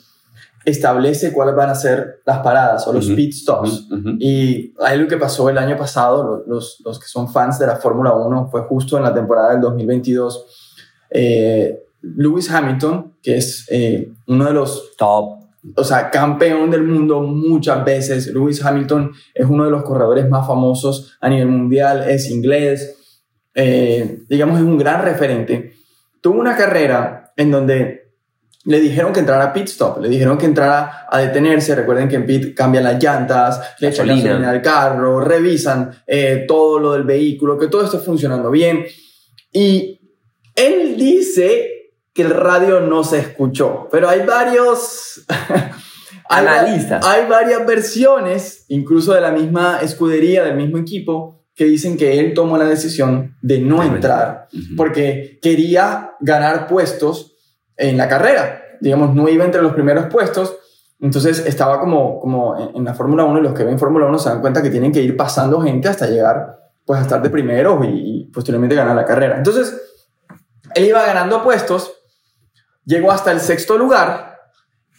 establece 0.66 1.32
cuáles 1.32 1.54
van 1.54 1.70
a 1.70 1.74
ser 1.76 2.22
las 2.26 2.40
paradas 2.40 2.86
o 2.88 2.92
los 2.92 3.06
pit 3.06 3.32
stops. 3.32 3.86
Y 4.18 4.74
algo 4.80 5.06
que 5.06 5.16
pasó 5.16 5.48
el 5.48 5.58
año 5.58 5.76
pasado, 5.76 6.42
los, 6.46 6.82
los 6.84 6.98
que 6.98 7.06
son 7.06 7.32
fans 7.32 7.60
de 7.60 7.68
la 7.68 7.76
Fórmula 7.76 8.12
1, 8.12 8.48
fue 8.50 8.62
justo 8.62 8.96
en 8.96 9.04
la 9.04 9.14
temporada 9.14 9.52
del 9.52 9.60
2022. 9.60 10.44
Eh, 11.10 11.84
Lewis 12.02 12.50
Hamilton, 12.50 13.14
que 13.22 13.36
es 13.36 13.66
eh, 13.70 14.12
uno 14.26 14.44
de 14.44 14.52
los 14.52 14.96
top, 14.96 15.38
o 15.76 15.84
sea, 15.84 16.10
campeón 16.10 16.68
del 16.72 16.82
mundo 16.82 17.20
muchas 17.20 17.84
veces. 17.84 18.26
Lewis 18.26 18.64
Hamilton 18.64 19.12
es 19.34 19.46
uno 19.48 19.66
de 19.66 19.70
los 19.70 19.84
corredores 19.84 20.28
más 20.28 20.48
famosos 20.48 21.16
a 21.20 21.28
nivel 21.28 21.48
mundial, 21.48 22.08
es 22.08 22.28
inglés, 22.28 22.95
eh, 23.58 24.18
digamos, 24.28 24.58
es 24.58 24.64
un 24.64 24.76
gran 24.76 25.02
referente. 25.02 25.72
Tuvo 26.20 26.38
una 26.38 26.54
carrera 26.54 27.32
en 27.36 27.50
donde 27.50 28.12
le 28.64 28.80
dijeron 28.80 29.12
que 29.14 29.20
entrara 29.20 29.44
a 29.44 29.52
pit 29.52 29.68
stop, 29.68 29.98
le 29.98 30.10
dijeron 30.10 30.36
que 30.36 30.44
entrara 30.44 31.06
a 31.08 31.18
detenerse. 31.20 31.74
Recuerden 31.74 32.06
que 32.06 32.16
en 32.16 32.26
pit 32.26 32.54
cambian 32.54 32.84
las 32.84 33.02
llantas, 33.02 33.76
le 33.78 33.88
echan 33.88 34.06
gasolina 34.06 34.50
al 34.50 34.60
carro, 34.60 35.20
revisan 35.20 35.90
eh, 36.06 36.44
todo 36.46 36.78
lo 36.78 36.92
del 36.92 37.04
vehículo, 37.04 37.58
que 37.58 37.68
todo 37.68 37.84
esté 37.84 37.98
funcionando 37.98 38.50
bien. 38.50 38.84
Y 39.52 40.00
él 40.54 40.96
dice 40.98 41.92
que 42.12 42.22
el 42.22 42.30
radio 42.30 42.80
no 42.80 43.04
se 43.04 43.20
escuchó, 43.20 43.88
pero 43.90 44.08
hay 44.08 44.20
varios 44.26 45.24
analistas. 46.28 47.06
Hay 47.06 47.26
varias 47.26 47.64
versiones, 47.64 48.66
incluso 48.68 49.14
de 49.14 49.22
la 49.22 49.30
misma 49.30 49.78
escudería, 49.80 50.44
del 50.44 50.56
mismo 50.56 50.76
equipo, 50.76 51.45
que 51.56 51.64
dicen 51.64 51.96
que 51.96 52.20
él 52.20 52.34
tomó 52.34 52.58
la 52.58 52.66
decisión 52.66 53.34
de 53.40 53.58
no 53.58 53.82
entrar 53.82 54.46
porque 54.76 55.38
quería 55.40 56.12
ganar 56.20 56.66
puestos 56.66 57.34
en 57.78 57.96
la 57.96 58.08
carrera. 58.08 58.62
Digamos, 58.80 59.14
no 59.14 59.26
iba 59.26 59.42
entre 59.42 59.62
los 59.62 59.72
primeros 59.72 60.06
puestos. 60.06 60.54
Entonces 61.00 61.44
estaba 61.46 61.80
como, 61.80 62.20
como 62.20 62.72
en, 62.74 62.84
la 62.84 62.92
Fórmula 62.92 63.24
1 63.24 63.38
y 63.38 63.42
los 63.42 63.54
que 63.54 63.64
ven 63.64 63.78
Fórmula 63.78 64.06
1 64.06 64.18
se 64.18 64.28
dan 64.28 64.42
cuenta 64.42 64.62
que 64.62 64.68
tienen 64.68 64.92
que 64.92 65.02
ir 65.02 65.16
pasando 65.16 65.60
gente 65.62 65.88
hasta 65.88 66.06
llegar 66.06 66.58
pues 66.84 67.00
a 67.00 67.02
estar 67.02 67.22
de 67.22 67.30
primero 67.30 67.80
y, 67.82 68.30
posteriormente 68.32 68.76
ganar 68.76 68.94
la 68.94 69.06
carrera. 69.06 69.38
Entonces, 69.38 69.74
él 70.74 70.84
iba 70.84 71.04
ganando 71.04 71.42
puestos, 71.42 71.90
llegó 72.84 73.10
hasta 73.10 73.32
el 73.32 73.40
sexto 73.40 73.78
lugar 73.78 74.38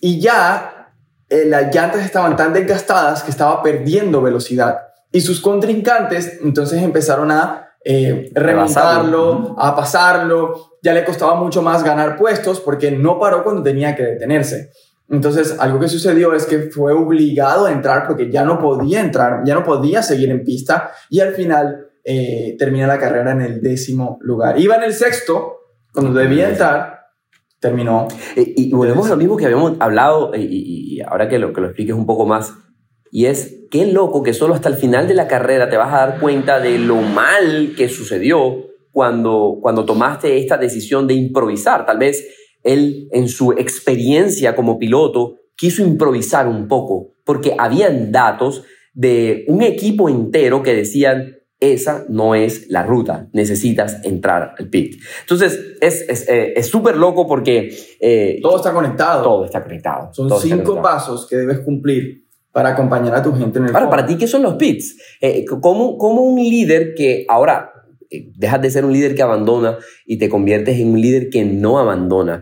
y 0.01 0.19
ya 0.19 0.91
eh, 1.29 1.45
las 1.45 1.73
llantas 1.73 2.03
estaban 2.03 2.35
tan 2.35 2.51
desgastadas 2.51 3.21
que 3.21 3.29
estaba 3.29 3.61
perdiendo 3.61 4.23
velocidad. 4.23 4.86
Y 5.17 5.21
sus 5.21 5.41
contrincantes 5.41 6.41
entonces 6.43 6.83
empezaron 6.83 7.31
a 7.31 7.71
eh, 7.83 8.29
remontarlo, 8.35 9.55
a 9.57 9.75
pasarlo, 9.75 10.77
ya 10.83 10.93
le 10.93 11.03
costaba 11.03 11.33
mucho 11.33 11.63
más 11.63 11.83
ganar 11.83 12.17
puestos 12.17 12.59
porque 12.59 12.91
no 12.91 13.19
paró 13.19 13.43
cuando 13.43 13.63
tenía 13.63 13.95
que 13.95 14.03
detenerse. 14.03 14.69
Entonces, 15.09 15.57
algo 15.57 15.79
que 15.79 15.87
sucedió 15.87 16.35
es 16.35 16.45
que 16.45 16.69
fue 16.69 16.93
obligado 16.93 17.65
a 17.65 17.71
entrar 17.71 18.05
porque 18.05 18.29
ya 18.31 18.45
no 18.45 18.59
podía 18.59 18.99
entrar, 18.99 19.41
ya 19.43 19.55
no 19.55 19.63
podía 19.63 20.03
seguir 20.03 20.29
en 20.29 20.43
pista 20.43 20.91
y 21.09 21.19
al 21.19 21.33
final 21.33 21.87
eh, 22.03 22.55
termina 22.59 22.85
la 22.85 22.99
carrera 22.99 23.31
en 23.31 23.41
el 23.41 23.59
décimo 23.63 24.19
lugar. 24.21 24.59
Iba 24.59 24.75
en 24.75 24.83
el 24.83 24.93
sexto, 24.93 25.61
cuando 25.91 26.13
debía 26.13 26.47
entrar, 26.47 27.07
terminó. 27.59 28.07
Y, 28.35 28.71
volvemos 28.71 29.07
a 29.07 29.09
lo 29.09 29.17
mismo 29.17 29.35
que 29.35 29.45
habíamos 29.45 29.77
hablado, 29.79 30.31
y, 30.35 31.01
ahora 31.01 31.27
que 31.27 31.39
lo, 31.39 31.53
que 31.53 31.61
lo 31.61 31.67
expliques 31.69 31.95
un 31.95 32.05
poco 32.05 32.27
más, 32.27 32.53
y 33.11 33.25
es, 33.25 33.65
qué 33.71 33.85
loco 33.85 34.23
que 34.23 34.33
solo 34.33 34.53
hasta 34.53 34.69
el 34.69 34.75
final 34.75 35.07
de 35.07 35.13
la 35.13 35.27
carrera 35.27 35.69
te 35.69 35.77
vas 35.77 35.93
a 35.93 36.07
dar 36.07 36.19
cuenta 36.19 36.59
de 36.59 36.77
lo 36.79 36.97
mal 36.97 37.73
que 37.75 37.89
sucedió 37.89 38.67
cuando, 38.91 39.59
cuando 39.61 39.85
tomaste 39.85 40.37
esta 40.37 40.57
decisión 40.57 41.07
de 41.07 41.13
improvisar. 41.13 41.85
Tal 41.85 41.99
vez 41.99 42.27
él 42.63 43.07
en 43.11 43.27
su 43.29 43.53
experiencia 43.53 44.55
como 44.55 44.79
piloto 44.79 45.35
quiso 45.55 45.83
improvisar 45.83 46.47
un 46.47 46.67
poco 46.67 47.13
porque 47.23 47.55
habían 47.57 48.11
datos 48.11 48.63
de 48.93 49.45
un 49.47 49.61
equipo 49.61 50.09
entero 50.09 50.63
que 50.63 50.73
decían, 50.73 51.37
esa 51.59 52.05
no 52.09 52.35
es 52.35 52.69
la 52.69 52.83
ruta, 52.83 53.29
necesitas 53.33 54.03
entrar 54.03 54.55
al 54.57 54.69
pit. 54.69 55.01
Entonces, 55.21 55.77
es 55.81 55.99
súper 56.67 56.93
es, 56.93 56.97
eh, 56.97 56.99
loco 56.99 57.27
porque... 57.27 57.75
Eh, 57.99 58.39
todo 58.41 58.57
está 58.57 58.73
conectado. 58.73 59.23
Todo 59.23 59.45
está 59.45 59.63
conectado. 59.63 60.13
Son 60.13 60.29
cinco 60.39 60.81
pasos 60.81 61.27
que 61.27 61.35
debes 61.35 61.59
cumplir 61.59 62.26
para 62.57 62.69
acompañar 62.69 63.13
a 63.13 63.21
tu 63.21 63.35
gente 63.35 63.59
en 63.59 63.65
el 63.65 63.75
Ahora, 63.75 63.87
para 63.87 64.07
ti, 64.07 64.17
¿qué 64.17 64.25
son 64.25 64.41
los 64.41 64.55
pits? 64.55 64.97
Eh, 65.21 65.45
¿cómo, 65.45 65.95
¿Cómo 65.99 66.23
un 66.23 66.39
líder 66.39 66.95
que 66.95 67.23
ahora 67.29 67.71
eh, 68.09 68.31
dejas 68.35 68.59
de 68.63 68.71
ser 68.71 68.83
un 68.83 68.91
líder 68.91 69.13
que 69.13 69.21
abandona 69.21 69.77
y 70.07 70.17
te 70.17 70.27
conviertes 70.27 70.79
en 70.79 70.87
un 70.87 70.99
líder 70.99 71.29
que 71.29 71.45
no 71.45 71.77
abandona? 71.77 72.41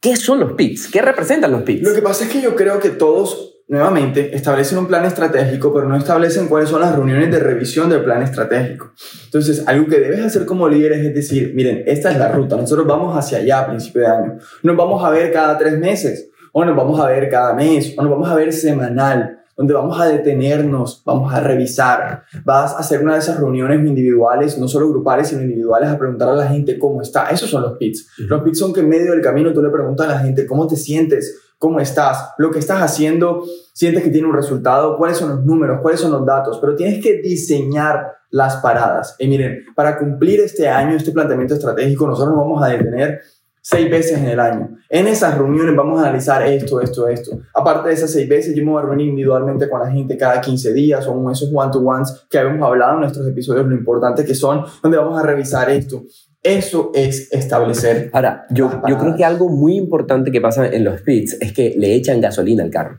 ¿Qué 0.00 0.16
son 0.16 0.40
los 0.40 0.52
pits? 0.52 0.88
¿Qué 0.90 1.02
representan 1.02 1.52
los 1.52 1.60
pits? 1.60 1.82
Lo 1.82 1.94
que 1.94 2.00
pasa 2.00 2.24
es 2.24 2.30
que 2.30 2.40
yo 2.40 2.56
creo 2.56 2.80
que 2.80 2.88
todos, 2.88 3.60
nuevamente, 3.68 4.34
establecen 4.34 4.78
un 4.78 4.86
plan 4.86 5.04
estratégico, 5.04 5.74
pero 5.74 5.90
no 5.90 5.98
establecen 5.98 6.48
cuáles 6.48 6.70
son 6.70 6.80
las 6.80 6.96
reuniones 6.96 7.30
de 7.30 7.38
revisión 7.38 7.90
del 7.90 8.02
plan 8.02 8.22
estratégico. 8.22 8.94
Entonces, 9.26 9.62
algo 9.66 9.88
que 9.88 10.00
debes 10.00 10.20
hacer 10.20 10.46
como 10.46 10.70
líder 10.70 10.92
es 10.92 11.14
decir, 11.14 11.52
miren, 11.54 11.82
esta 11.86 12.10
es 12.10 12.16
la 12.16 12.32
ruta, 12.32 12.56
nosotros 12.56 12.86
vamos 12.86 13.14
hacia 13.14 13.36
allá 13.36 13.60
a 13.60 13.66
principio 13.68 14.00
de 14.00 14.06
año. 14.06 14.38
Nos 14.62 14.74
vamos 14.74 15.04
a 15.04 15.10
ver 15.10 15.30
cada 15.34 15.58
tres 15.58 15.78
meses 15.78 16.30
o 16.56 16.64
nos 16.64 16.76
vamos 16.76 17.00
a 17.00 17.08
ver 17.08 17.28
cada 17.28 17.52
mes, 17.52 17.94
o 17.98 18.02
nos 18.02 18.12
vamos 18.12 18.28
a 18.28 18.36
ver 18.36 18.52
semanal, 18.52 19.40
donde 19.56 19.74
vamos 19.74 20.00
a 20.00 20.06
detenernos, 20.06 21.02
vamos 21.04 21.34
a 21.34 21.40
revisar, 21.40 22.22
vas 22.44 22.74
a 22.74 22.78
hacer 22.78 23.02
una 23.02 23.14
de 23.14 23.18
esas 23.18 23.40
reuniones 23.40 23.84
individuales, 23.84 24.56
no 24.56 24.68
solo 24.68 24.88
grupales, 24.88 25.28
sino 25.28 25.42
individuales, 25.42 25.90
a 25.90 25.98
preguntar 25.98 26.28
a 26.28 26.34
la 26.34 26.46
gente 26.46 26.78
cómo 26.78 27.02
está. 27.02 27.28
Esos 27.30 27.50
son 27.50 27.62
los 27.62 27.76
pits. 27.76 28.08
Los 28.18 28.42
pits 28.42 28.58
son 28.60 28.72
que 28.72 28.80
en 28.80 28.88
medio 28.88 29.10
del 29.10 29.20
camino 29.20 29.52
tú 29.52 29.62
le 29.62 29.70
preguntas 29.70 30.06
a 30.06 30.12
la 30.12 30.18
gente 30.20 30.46
cómo 30.46 30.68
te 30.68 30.76
sientes, 30.76 31.40
cómo 31.58 31.80
estás, 31.80 32.34
lo 32.38 32.52
que 32.52 32.60
estás 32.60 32.80
haciendo, 32.82 33.42
sientes 33.72 34.04
que 34.04 34.10
tiene 34.10 34.28
un 34.28 34.34
resultado, 34.34 34.96
cuáles 34.96 35.16
son 35.16 35.30
los 35.30 35.44
números, 35.44 35.80
cuáles 35.82 35.98
son 35.98 36.12
los 36.12 36.24
datos, 36.24 36.58
pero 36.60 36.76
tienes 36.76 37.02
que 37.02 37.20
diseñar 37.20 38.12
las 38.30 38.56
paradas. 38.56 39.16
Y 39.18 39.26
miren, 39.26 39.64
para 39.74 39.98
cumplir 39.98 40.40
este 40.40 40.68
año, 40.68 40.96
este 40.96 41.10
planteamiento 41.10 41.54
estratégico, 41.54 42.06
nosotros 42.06 42.36
nos 42.36 42.44
vamos 42.44 42.62
a 42.62 42.68
detener 42.68 43.20
seis 43.64 43.90
veces 43.90 44.18
en 44.18 44.28
el 44.28 44.38
año. 44.38 44.76
En 44.90 45.06
esas 45.06 45.38
reuniones 45.38 45.74
vamos 45.74 45.98
a 45.98 46.02
analizar 46.02 46.46
esto, 46.46 46.82
esto, 46.82 47.08
esto. 47.08 47.38
Aparte 47.54 47.88
de 47.88 47.94
esas 47.94 48.12
seis 48.12 48.28
veces, 48.28 48.54
yo 48.54 48.62
me 48.62 48.72
voy 48.72 48.82
a 48.82 48.86
reunir 48.86 49.08
individualmente 49.08 49.70
con 49.70 49.80
la 49.80 49.90
gente 49.90 50.18
cada 50.18 50.38
15 50.38 50.74
días 50.74 51.06
o 51.06 51.30
esos 51.30 51.50
one-to-ones 51.52 52.26
que 52.28 52.38
habíamos 52.38 52.68
hablado 52.68 52.94
en 52.94 53.00
nuestros 53.00 53.26
episodios, 53.26 53.66
lo 53.66 53.74
importante 53.74 54.22
que 54.26 54.34
son, 54.34 54.64
donde 54.82 54.98
vamos 54.98 55.18
a 55.18 55.22
revisar 55.22 55.70
esto. 55.70 56.04
Eso 56.42 56.90
es 56.94 57.32
establecer. 57.32 58.10
Ahora, 58.12 58.44
yo, 58.50 58.70
yo 58.86 58.98
creo 58.98 59.16
que 59.16 59.24
algo 59.24 59.48
muy 59.48 59.76
importante 59.76 60.30
que 60.30 60.42
pasa 60.42 60.66
en 60.66 60.84
los 60.84 61.00
pits 61.00 61.38
es 61.40 61.54
que 61.54 61.74
le 61.78 61.94
echan 61.94 62.20
gasolina 62.20 62.62
al 62.62 62.70
carro. 62.70 62.98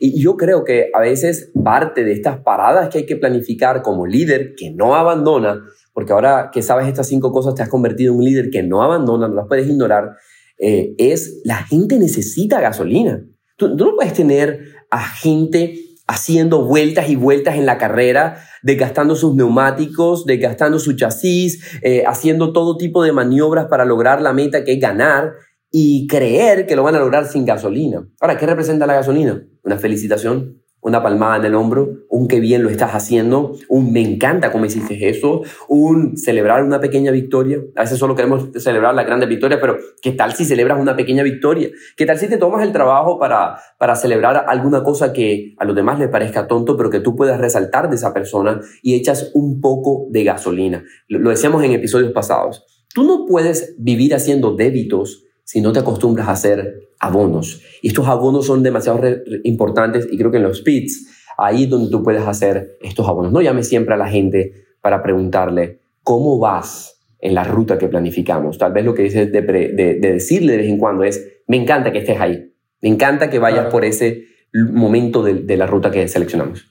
Y 0.00 0.20
yo 0.20 0.36
creo 0.36 0.64
que 0.64 0.90
a 0.92 1.00
veces 1.00 1.52
parte 1.62 2.04
de 2.04 2.12
estas 2.12 2.38
paradas 2.38 2.88
que 2.88 2.98
hay 2.98 3.06
que 3.06 3.16
planificar 3.16 3.82
como 3.82 4.06
líder 4.06 4.54
que 4.56 4.72
no 4.72 4.96
abandona 4.96 5.62
porque 5.92 6.12
ahora 6.12 6.50
que 6.52 6.62
sabes 6.62 6.86
estas 6.86 7.08
cinco 7.08 7.32
cosas 7.32 7.54
te 7.54 7.62
has 7.62 7.68
convertido 7.68 8.12
en 8.12 8.18
un 8.18 8.24
líder 8.24 8.50
que 8.50 8.62
no 8.62 8.82
abandona, 8.82 9.28
no 9.28 9.34
las 9.34 9.46
puedes 9.46 9.68
ignorar, 9.68 10.16
eh, 10.58 10.94
es 10.98 11.40
la 11.44 11.56
gente 11.64 11.98
necesita 11.98 12.60
gasolina. 12.60 13.24
Tú, 13.56 13.74
no 13.74 13.94
puedes 13.94 14.12
tener 14.12 14.60
a 14.90 15.00
gente 15.00 15.78
haciendo 16.06 16.64
vueltas 16.64 17.08
y 17.08 17.16
vueltas 17.16 17.56
en 17.56 17.66
la 17.66 17.78
carrera, 17.78 18.42
desgastando 18.62 19.14
sus 19.14 19.34
neumáticos, 19.34 20.26
desgastando 20.26 20.78
su 20.78 20.94
chasis, 20.94 21.62
eh, 21.82 22.02
haciendo 22.06 22.52
todo 22.52 22.76
tipo 22.76 23.02
de 23.04 23.12
maniobras 23.12 23.66
para 23.66 23.84
lograr 23.84 24.20
la 24.20 24.32
meta 24.32 24.64
que 24.64 24.72
es 24.72 24.80
ganar 24.80 25.32
y 25.70 26.08
creer 26.08 26.66
que 26.66 26.74
lo 26.74 26.82
van 26.82 26.96
a 26.96 26.98
lograr 26.98 27.26
sin 27.26 27.44
gasolina. 27.44 28.08
Ahora, 28.20 28.36
¿qué 28.36 28.46
representa 28.46 28.86
la 28.86 28.94
gasolina? 28.94 29.46
Una 29.62 29.78
felicitación, 29.78 30.59
una 30.82 31.02
palmada 31.02 31.36
en 31.36 31.44
el 31.44 31.54
hombro, 31.54 31.90
un 32.08 32.26
qué 32.26 32.40
bien 32.40 32.62
lo 32.62 32.70
estás 32.70 32.92
haciendo, 32.92 33.52
un 33.68 33.92
me 33.92 34.00
encanta 34.00 34.50
cómo 34.50 34.64
hiciste 34.64 35.08
eso, 35.08 35.42
un 35.68 36.16
celebrar 36.16 36.64
una 36.64 36.80
pequeña 36.80 37.10
victoria. 37.12 37.58
A 37.76 37.82
veces 37.82 37.98
solo 37.98 38.14
queremos 38.14 38.48
celebrar 38.56 38.94
la 38.94 39.04
grande 39.04 39.26
victoria, 39.26 39.60
pero 39.60 39.76
¿qué 40.00 40.12
tal 40.12 40.32
si 40.32 40.44
celebras 40.44 40.80
una 40.80 40.96
pequeña 40.96 41.22
victoria? 41.22 41.68
¿Qué 41.96 42.06
tal 42.06 42.18
si 42.18 42.28
te 42.28 42.38
tomas 42.38 42.62
el 42.62 42.72
trabajo 42.72 43.18
para, 43.18 43.58
para 43.78 43.94
celebrar 43.94 44.44
alguna 44.48 44.82
cosa 44.82 45.12
que 45.12 45.54
a 45.58 45.64
los 45.64 45.76
demás 45.76 45.98
les 45.98 46.08
parezca 46.08 46.46
tonto, 46.46 46.76
pero 46.76 46.90
que 46.90 47.00
tú 47.00 47.14
puedas 47.14 47.40
resaltar 47.40 47.90
de 47.90 47.96
esa 47.96 48.14
persona 48.14 48.60
y 48.82 48.94
echas 48.94 49.30
un 49.34 49.60
poco 49.60 50.06
de 50.10 50.24
gasolina? 50.24 50.84
Lo, 51.08 51.18
lo 51.18 51.30
decíamos 51.30 51.62
en 51.62 51.72
episodios 51.72 52.12
pasados. 52.12 52.64
Tú 52.92 53.04
no 53.04 53.26
puedes 53.26 53.76
vivir 53.78 54.14
haciendo 54.14 54.56
débitos 54.56 55.24
si 55.50 55.60
no 55.60 55.72
te 55.72 55.80
acostumbras 55.80 56.28
a 56.28 56.32
hacer 56.32 56.90
abonos. 57.00 57.60
Y 57.82 57.88
estos 57.88 58.06
abonos 58.06 58.46
son 58.46 58.62
demasiado 58.62 59.00
importantes 59.42 60.06
y 60.08 60.16
creo 60.16 60.30
que 60.30 60.36
en 60.36 60.44
los 60.44 60.60
pits, 60.60 61.08
ahí 61.36 61.64
es 61.64 61.70
donde 61.70 61.90
tú 61.90 62.04
puedes 62.04 62.24
hacer 62.24 62.78
estos 62.80 63.08
abonos. 63.08 63.32
No 63.32 63.42
llames 63.42 63.68
siempre 63.68 63.94
a 63.94 63.96
la 63.96 64.06
gente 64.06 64.52
para 64.80 65.02
preguntarle 65.02 65.80
cómo 66.04 66.38
vas 66.38 67.00
en 67.18 67.34
la 67.34 67.42
ruta 67.42 67.78
que 67.78 67.88
planificamos. 67.88 68.58
Tal 68.58 68.72
vez 68.72 68.84
lo 68.84 68.94
que 68.94 69.02
dices 69.02 69.32
de, 69.32 69.42
de, 69.42 69.98
decirle 69.98 70.52
de 70.52 70.58
vez 70.58 70.68
en 70.68 70.78
cuando 70.78 71.02
es, 71.02 71.42
me 71.48 71.56
encanta 71.56 71.90
que 71.90 71.98
estés 71.98 72.20
ahí, 72.20 72.54
me 72.80 72.88
encanta 72.88 73.28
que 73.28 73.40
vayas 73.40 73.72
por 73.72 73.84
ese 73.84 74.26
momento 74.52 75.20
de, 75.24 75.34
de 75.34 75.56
la 75.56 75.66
ruta 75.66 75.90
que 75.90 76.06
seleccionamos. 76.06 76.64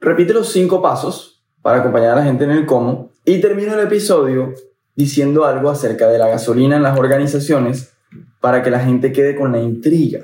Repite 0.00 0.32
los 0.32 0.50
cinco 0.50 0.80
pasos 0.80 1.44
para 1.60 1.80
acompañar 1.80 2.12
a 2.12 2.16
la 2.16 2.24
gente 2.24 2.44
en 2.44 2.52
el 2.52 2.64
cómo 2.64 3.10
y 3.26 3.42
termino 3.42 3.74
el 3.74 3.80
episodio 3.80 4.54
diciendo 4.96 5.44
algo 5.44 5.70
acerca 5.70 6.08
de 6.08 6.18
la 6.18 6.28
gasolina 6.28 6.76
en 6.76 6.82
las 6.82 6.98
organizaciones 6.98 7.92
para 8.40 8.62
que 8.62 8.70
la 8.70 8.80
gente 8.80 9.12
quede 9.12 9.36
con 9.36 9.52
la 9.52 9.60
intriga 9.60 10.20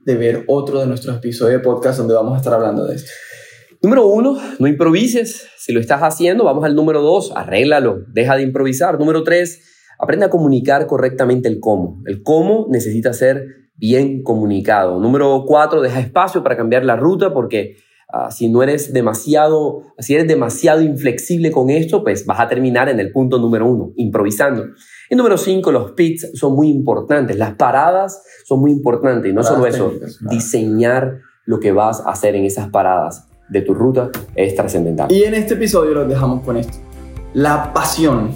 de 0.00 0.16
ver 0.16 0.44
otro 0.48 0.80
de 0.80 0.86
nuestros 0.86 1.16
episodios 1.16 1.60
de 1.60 1.64
podcast 1.64 1.98
donde 1.98 2.14
vamos 2.14 2.34
a 2.34 2.38
estar 2.38 2.52
hablando 2.52 2.84
de 2.84 2.96
esto. 2.96 3.10
Número 3.82 4.06
uno, 4.06 4.36
no 4.58 4.66
improvises. 4.66 5.46
Si 5.58 5.72
lo 5.72 5.80
estás 5.80 6.00
haciendo, 6.02 6.44
vamos 6.44 6.64
al 6.64 6.74
número 6.74 7.02
dos, 7.02 7.32
arréglalo, 7.34 8.04
deja 8.08 8.36
de 8.36 8.42
improvisar. 8.42 8.98
Número 8.98 9.22
tres, 9.22 9.62
aprende 9.98 10.26
a 10.26 10.30
comunicar 10.30 10.86
correctamente 10.86 11.48
el 11.48 11.60
cómo. 11.60 12.02
El 12.06 12.22
cómo 12.22 12.66
necesita 12.70 13.12
ser 13.12 13.70
bien 13.76 14.22
comunicado. 14.22 14.98
Número 14.98 15.44
cuatro, 15.46 15.82
deja 15.82 16.00
espacio 16.00 16.42
para 16.42 16.56
cambiar 16.56 16.84
la 16.84 16.96
ruta 16.96 17.32
porque 17.32 17.76
Ah, 18.18 18.30
si 18.30 18.48
no 18.48 18.62
eres 18.62 18.94
demasiado, 18.94 19.82
si 19.98 20.14
eres 20.14 20.26
demasiado 20.26 20.80
inflexible 20.80 21.50
con 21.50 21.68
esto, 21.68 22.02
pues 22.02 22.24
vas 22.24 22.40
a 22.40 22.48
terminar 22.48 22.88
en 22.88 22.98
el 22.98 23.12
punto 23.12 23.38
número 23.38 23.66
uno, 23.66 23.92
improvisando. 23.96 24.64
Y 25.10 25.16
número 25.16 25.36
cinco, 25.36 25.70
los 25.70 25.92
pits 25.92 26.30
son 26.34 26.54
muy 26.54 26.68
importantes, 26.70 27.36
las 27.36 27.54
paradas 27.54 28.22
son 28.46 28.60
muy 28.60 28.70
importantes. 28.70 29.30
Y 29.30 29.34
no 29.34 29.42
solo 29.42 29.66
eso, 29.66 29.92
diseñar 30.30 31.18
lo 31.44 31.60
que 31.60 31.72
vas 31.72 32.00
a 32.00 32.10
hacer 32.10 32.34
en 32.36 32.46
esas 32.46 32.70
paradas 32.70 33.28
de 33.50 33.60
tu 33.60 33.74
ruta 33.74 34.10
es 34.34 34.54
trascendental. 34.54 35.12
Y 35.12 35.24
en 35.24 35.34
este 35.34 35.54
episodio 35.54 35.92
los 35.92 36.08
dejamos 36.08 36.42
con 36.42 36.56
esto. 36.56 36.78
La 37.34 37.74
pasión. 37.74 38.30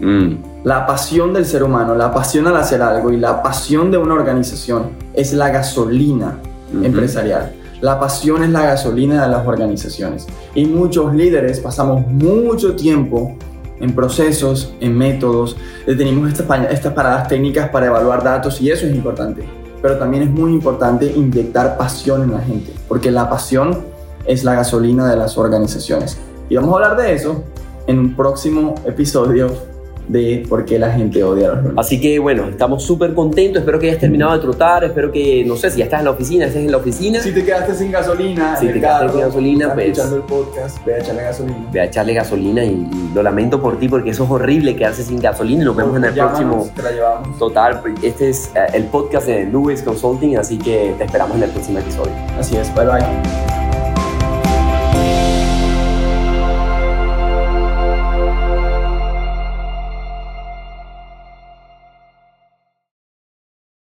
Mm. 0.00 0.64
La 0.64 0.86
pasión 0.86 1.34
del 1.34 1.44
ser 1.44 1.62
humano, 1.62 1.94
la 1.94 2.12
pasión 2.14 2.46
al 2.46 2.56
hacer 2.56 2.80
algo 2.80 3.12
y 3.12 3.18
la 3.18 3.42
pasión 3.42 3.90
de 3.90 3.98
una 3.98 4.14
organización 4.14 4.90
es 5.12 5.34
la 5.34 5.50
gasolina 5.50 6.40
empresarial. 6.82 7.52
La 7.80 8.00
pasión 8.00 8.42
es 8.42 8.50
la 8.50 8.62
gasolina 8.62 9.22
de 9.22 9.28
las 9.28 9.46
organizaciones 9.46 10.26
y 10.54 10.66
muchos 10.66 11.14
líderes 11.14 11.60
pasamos 11.60 12.06
mucho 12.08 12.74
tiempo 12.74 13.36
en 13.80 13.94
procesos, 13.94 14.74
en 14.80 14.98
métodos, 14.98 15.56
tenemos 15.86 16.28
estas, 16.28 16.92
paradas 16.92 17.28
técnicas 17.28 17.68
para 17.70 17.86
evaluar 17.86 18.24
datos 18.24 18.60
y 18.60 18.70
eso 18.70 18.86
es 18.86 18.94
importante. 18.94 19.44
Pero 19.80 19.96
también 19.96 20.24
es 20.24 20.30
muy 20.30 20.52
importante 20.52 21.06
inyectar 21.06 21.76
pasión 21.76 22.22
en 22.24 22.32
la 22.32 22.40
gente, 22.40 22.72
porque 22.88 23.12
la 23.12 23.30
pasión 23.30 23.78
es 24.26 24.42
la 24.42 24.54
gasolina 24.54 25.08
de 25.08 25.16
las 25.16 25.38
organizaciones. 25.38 26.18
Y 26.48 26.56
vamos 26.56 26.72
a 26.72 26.74
hablar 26.74 26.96
de 26.96 27.14
eso 27.14 27.44
en 27.86 28.00
un 28.00 28.16
próximo 28.16 28.74
episodio 28.84 29.52
de 30.08 30.44
por 30.48 30.64
qué 30.64 30.78
la 30.78 30.92
gente 30.92 31.22
odia 31.22 31.48
a 31.48 31.54
los 31.54 31.62
lunes. 31.62 31.78
Así 31.78 32.00
que 32.00 32.18
bueno, 32.18 32.48
estamos 32.48 32.82
súper 32.82 33.14
contentos, 33.14 33.60
espero 33.60 33.78
que 33.78 33.88
hayas 33.88 34.00
terminado 34.00 34.32
de 34.32 34.40
trotar, 34.40 34.84
espero 34.84 35.12
que, 35.12 35.44
no 35.46 35.56
sé, 35.56 35.70
si 35.70 35.78
ya 35.78 35.84
estás 35.84 36.00
en 36.00 36.06
la 36.06 36.12
oficina, 36.12 36.46
estés 36.46 36.64
en 36.64 36.70
la 36.70 36.78
oficina. 36.78 37.20
Si 37.20 37.32
te 37.32 37.44
quedaste 37.44 37.74
sin 37.74 37.92
gasolina, 37.92 38.56
si 38.56 38.66
te 38.66 38.74
quedaste 38.74 39.10
sin 39.10 39.20
gasolina, 39.20 39.74
pues... 39.74 39.86
escuchando 39.86 40.16
el 40.16 40.22
podcast, 40.22 40.84
ve 40.84 40.94
a 40.94 40.98
echarle 40.98 41.22
gasolina. 41.22 41.68
Ve 41.72 41.80
a 41.80 41.84
echarle 41.84 42.14
gasolina 42.14 42.64
y, 42.64 42.88
lo 43.14 43.22
lamento 43.22 43.60
por 43.60 43.78
ti 43.78 43.88
porque 43.88 44.10
eso 44.10 44.24
es 44.24 44.30
horrible 44.30 44.76
quedarse 44.76 45.02
sin 45.02 45.20
gasolina 45.20 45.62
y 45.62 45.64
nos 45.64 45.76
vemos 45.76 45.96
en 45.96 46.04
el 46.04 46.14
próximo... 46.14 46.70
Te 46.74 46.82
la 46.82 46.90
llevamos. 46.92 47.38
Total, 47.38 47.80
este 48.02 48.30
es 48.30 48.50
eh, 48.54 48.66
el 48.74 48.84
podcast 48.84 49.26
de 49.26 49.46
Lewis 49.46 49.82
Consulting, 49.82 50.36
así 50.36 50.58
que 50.58 50.94
te 50.96 51.04
esperamos 51.04 51.36
en 51.36 51.44
el 51.44 51.50
próximo 51.50 51.78
episodio. 51.78 52.12
Así 52.38 52.56
es, 52.56 52.72
bye 52.74 52.86
bye. 52.86 53.57